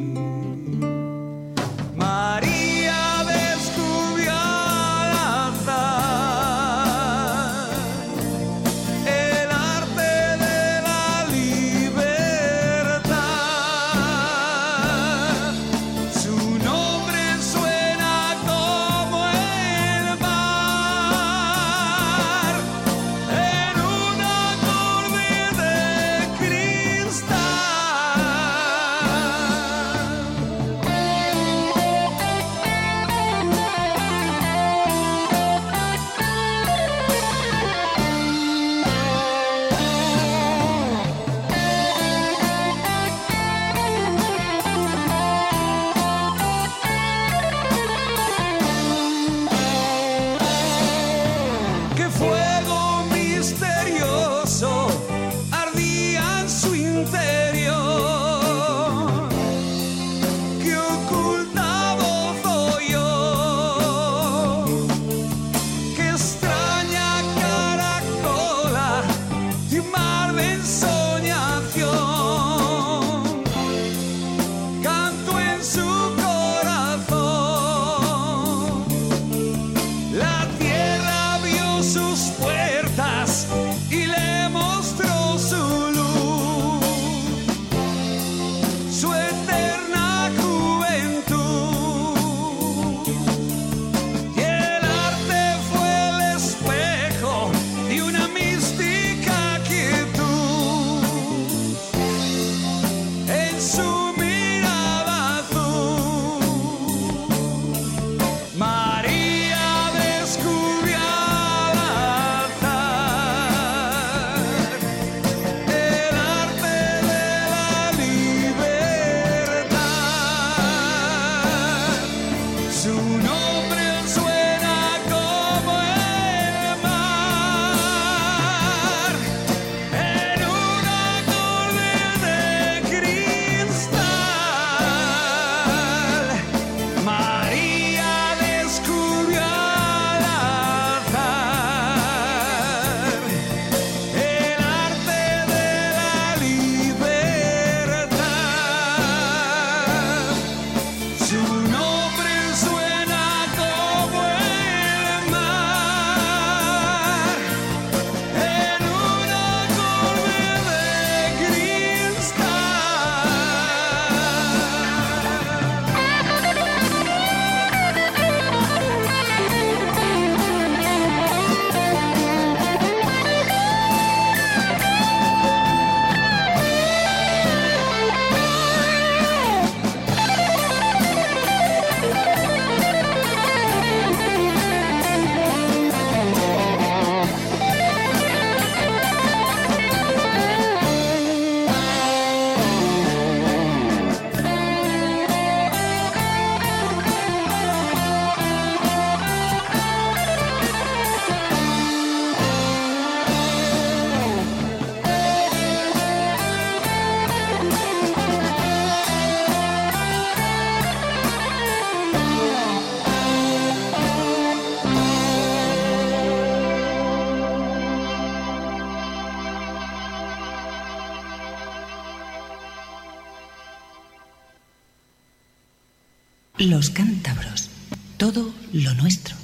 Los 226.61 226.91
cántabros. 226.91 227.71
Todo 228.17 228.53
lo 228.71 228.93
nuestro. 228.93 229.35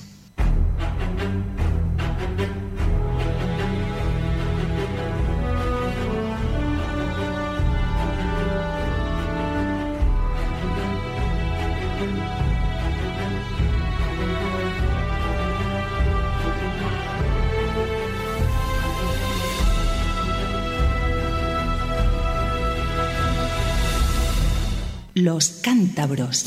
Los 25.16 25.50
cántabros. 25.64 26.46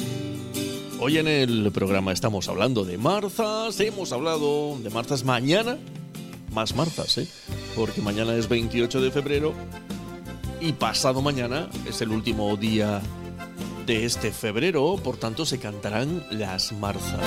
Hoy 1.02 1.16
en 1.16 1.28
el 1.28 1.72
programa 1.72 2.12
estamos 2.12 2.46
hablando 2.50 2.84
de 2.84 2.98
marzas, 2.98 3.80
hemos 3.80 4.12
hablado 4.12 4.76
de 4.82 4.90
marzas 4.90 5.24
mañana, 5.24 5.78
más 6.52 6.76
marzas, 6.76 7.16
¿eh? 7.16 7.26
Porque 7.74 8.02
mañana 8.02 8.34
es 8.34 8.50
28 8.50 9.00
de 9.00 9.10
febrero 9.10 9.54
y 10.60 10.74
pasado 10.74 11.22
mañana 11.22 11.70
es 11.88 12.02
el 12.02 12.10
último 12.10 12.54
día 12.58 13.00
de 13.86 14.04
este 14.04 14.30
febrero, 14.30 15.00
por 15.02 15.16
tanto 15.16 15.46
se 15.46 15.58
cantarán 15.58 16.22
las 16.30 16.70
marzas. 16.72 17.18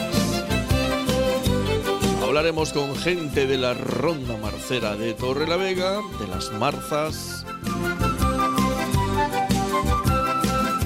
Hablaremos 2.21 2.73
con 2.73 2.95
gente 2.95 3.47
de 3.47 3.57
la 3.57 3.73
ronda 3.73 4.37
marcera 4.37 4.95
de 4.95 5.15
Torre 5.15 5.47
la 5.47 5.57
Vega, 5.57 5.99
de 6.19 6.27
las 6.27 6.51
marzas. 6.53 7.43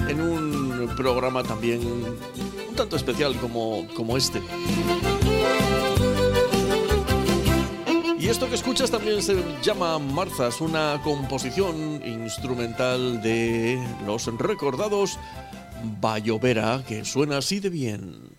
En 0.08 0.22
un 0.22 0.90
programa 0.96 1.42
también 1.42 1.80
tanto 2.78 2.94
especial 2.94 3.34
como, 3.40 3.88
como 3.96 4.16
este. 4.16 4.40
Y 8.20 8.28
esto 8.28 8.48
que 8.48 8.54
escuchas 8.54 8.88
también 8.88 9.20
se 9.20 9.42
llama 9.64 9.98
Marzas, 9.98 10.60
una 10.60 11.00
composición 11.02 12.00
instrumental 12.06 13.20
de 13.20 13.84
los 14.06 14.26
recordados 14.26 15.18
Bayovera, 16.00 16.84
que 16.86 17.04
suena 17.04 17.38
así 17.38 17.58
de 17.58 17.70
bien. 17.70 18.37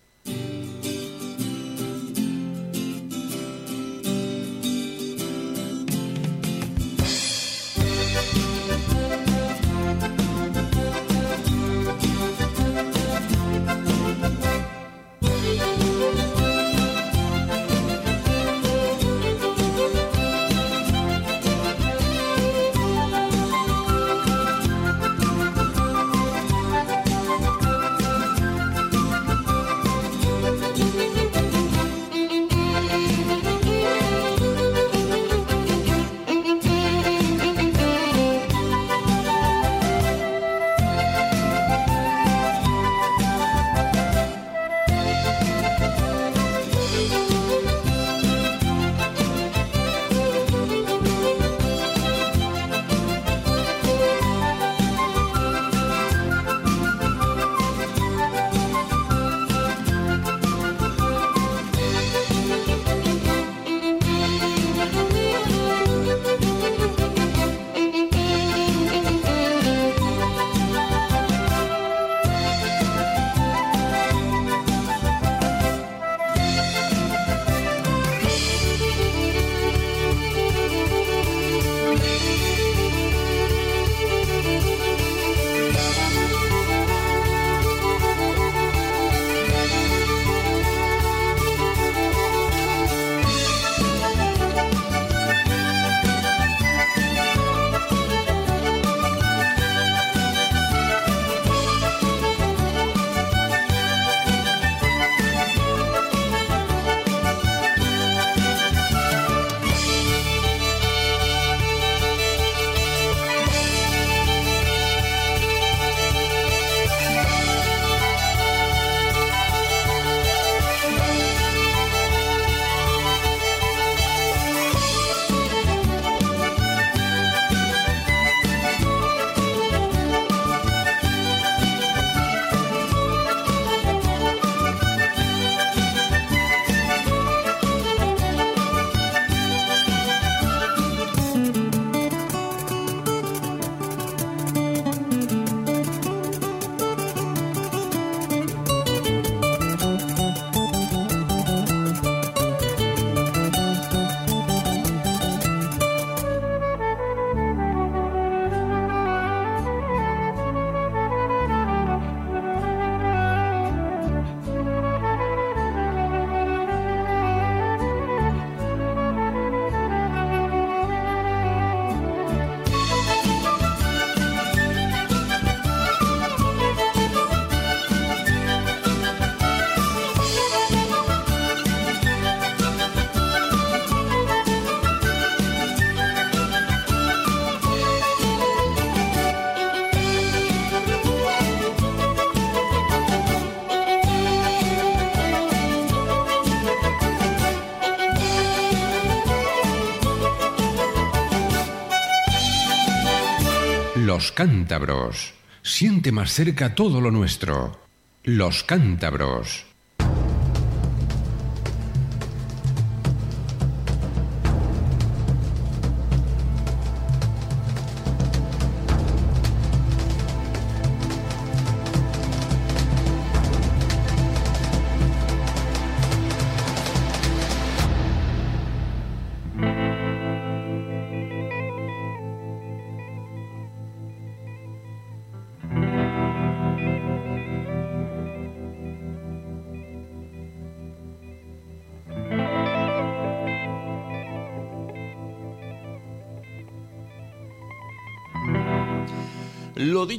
Cántabros. 204.40 205.34
Siente 205.60 206.12
más 206.12 206.32
cerca 206.32 206.74
todo 206.74 207.02
lo 207.02 207.10
nuestro. 207.10 207.78
Los 208.24 208.64
cántabros. 208.64 209.69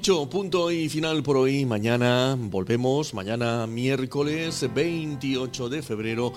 Punto 0.01 0.71
y 0.71 0.89
final 0.89 1.21
por 1.21 1.37
hoy. 1.37 1.63
Mañana 1.63 2.35
volvemos, 2.35 3.13
mañana 3.13 3.67
miércoles 3.67 4.67
28 4.73 5.69
de 5.69 5.83
febrero 5.83 6.33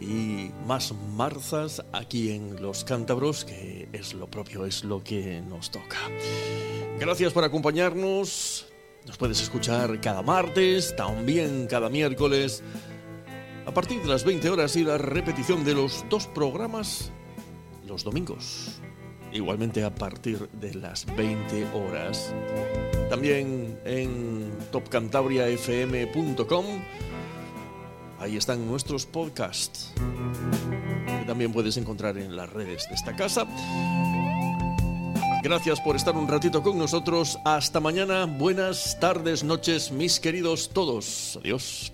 y 0.00 0.50
más 0.66 0.94
marzas 1.14 1.84
aquí 1.92 2.30
en 2.30 2.62
Los 2.62 2.82
Cántabros, 2.84 3.44
que 3.44 3.90
es 3.92 4.14
lo 4.14 4.26
propio, 4.26 4.64
es 4.64 4.84
lo 4.84 5.04
que 5.04 5.42
nos 5.42 5.70
toca. 5.70 5.98
Gracias 6.98 7.34
por 7.34 7.44
acompañarnos. 7.44 8.66
Nos 9.06 9.18
puedes 9.18 9.42
escuchar 9.42 10.00
cada 10.00 10.22
martes, 10.22 10.96
también 10.96 11.66
cada 11.68 11.90
miércoles, 11.90 12.62
a 13.66 13.74
partir 13.74 14.00
de 14.00 14.08
las 14.08 14.24
20 14.24 14.48
horas 14.48 14.76
y 14.76 14.84
la 14.84 14.96
repetición 14.96 15.62
de 15.62 15.74
los 15.74 16.06
dos 16.08 16.26
programas 16.28 17.12
los 17.86 18.02
domingos 18.02 18.80
igualmente 19.34 19.84
a 19.84 19.94
partir 19.94 20.48
de 20.52 20.74
las 20.74 21.04
20 21.14 21.66
horas. 21.74 22.34
También 23.10 23.78
en 23.84 24.50
topcantabriafm.com 24.72 26.64
Ahí 28.24 28.36
están 28.36 28.66
nuestros 28.66 29.04
podcasts. 29.04 29.92
Que 31.06 31.24
también 31.26 31.52
puedes 31.52 31.76
encontrar 31.76 32.16
en 32.16 32.34
las 32.34 32.50
redes 32.50 32.88
de 32.88 32.94
esta 32.94 33.14
casa. 33.14 33.46
Gracias 35.42 35.80
por 35.82 35.94
estar 35.94 36.16
un 36.16 36.26
ratito 36.26 36.62
con 36.62 36.78
nosotros. 36.78 37.38
Hasta 37.44 37.80
mañana. 37.80 38.24
Buenas 38.24 38.98
tardes, 38.98 39.44
noches, 39.44 39.92
mis 39.92 40.20
queridos 40.20 40.70
todos. 40.70 41.38
Adiós. 41.42 41.93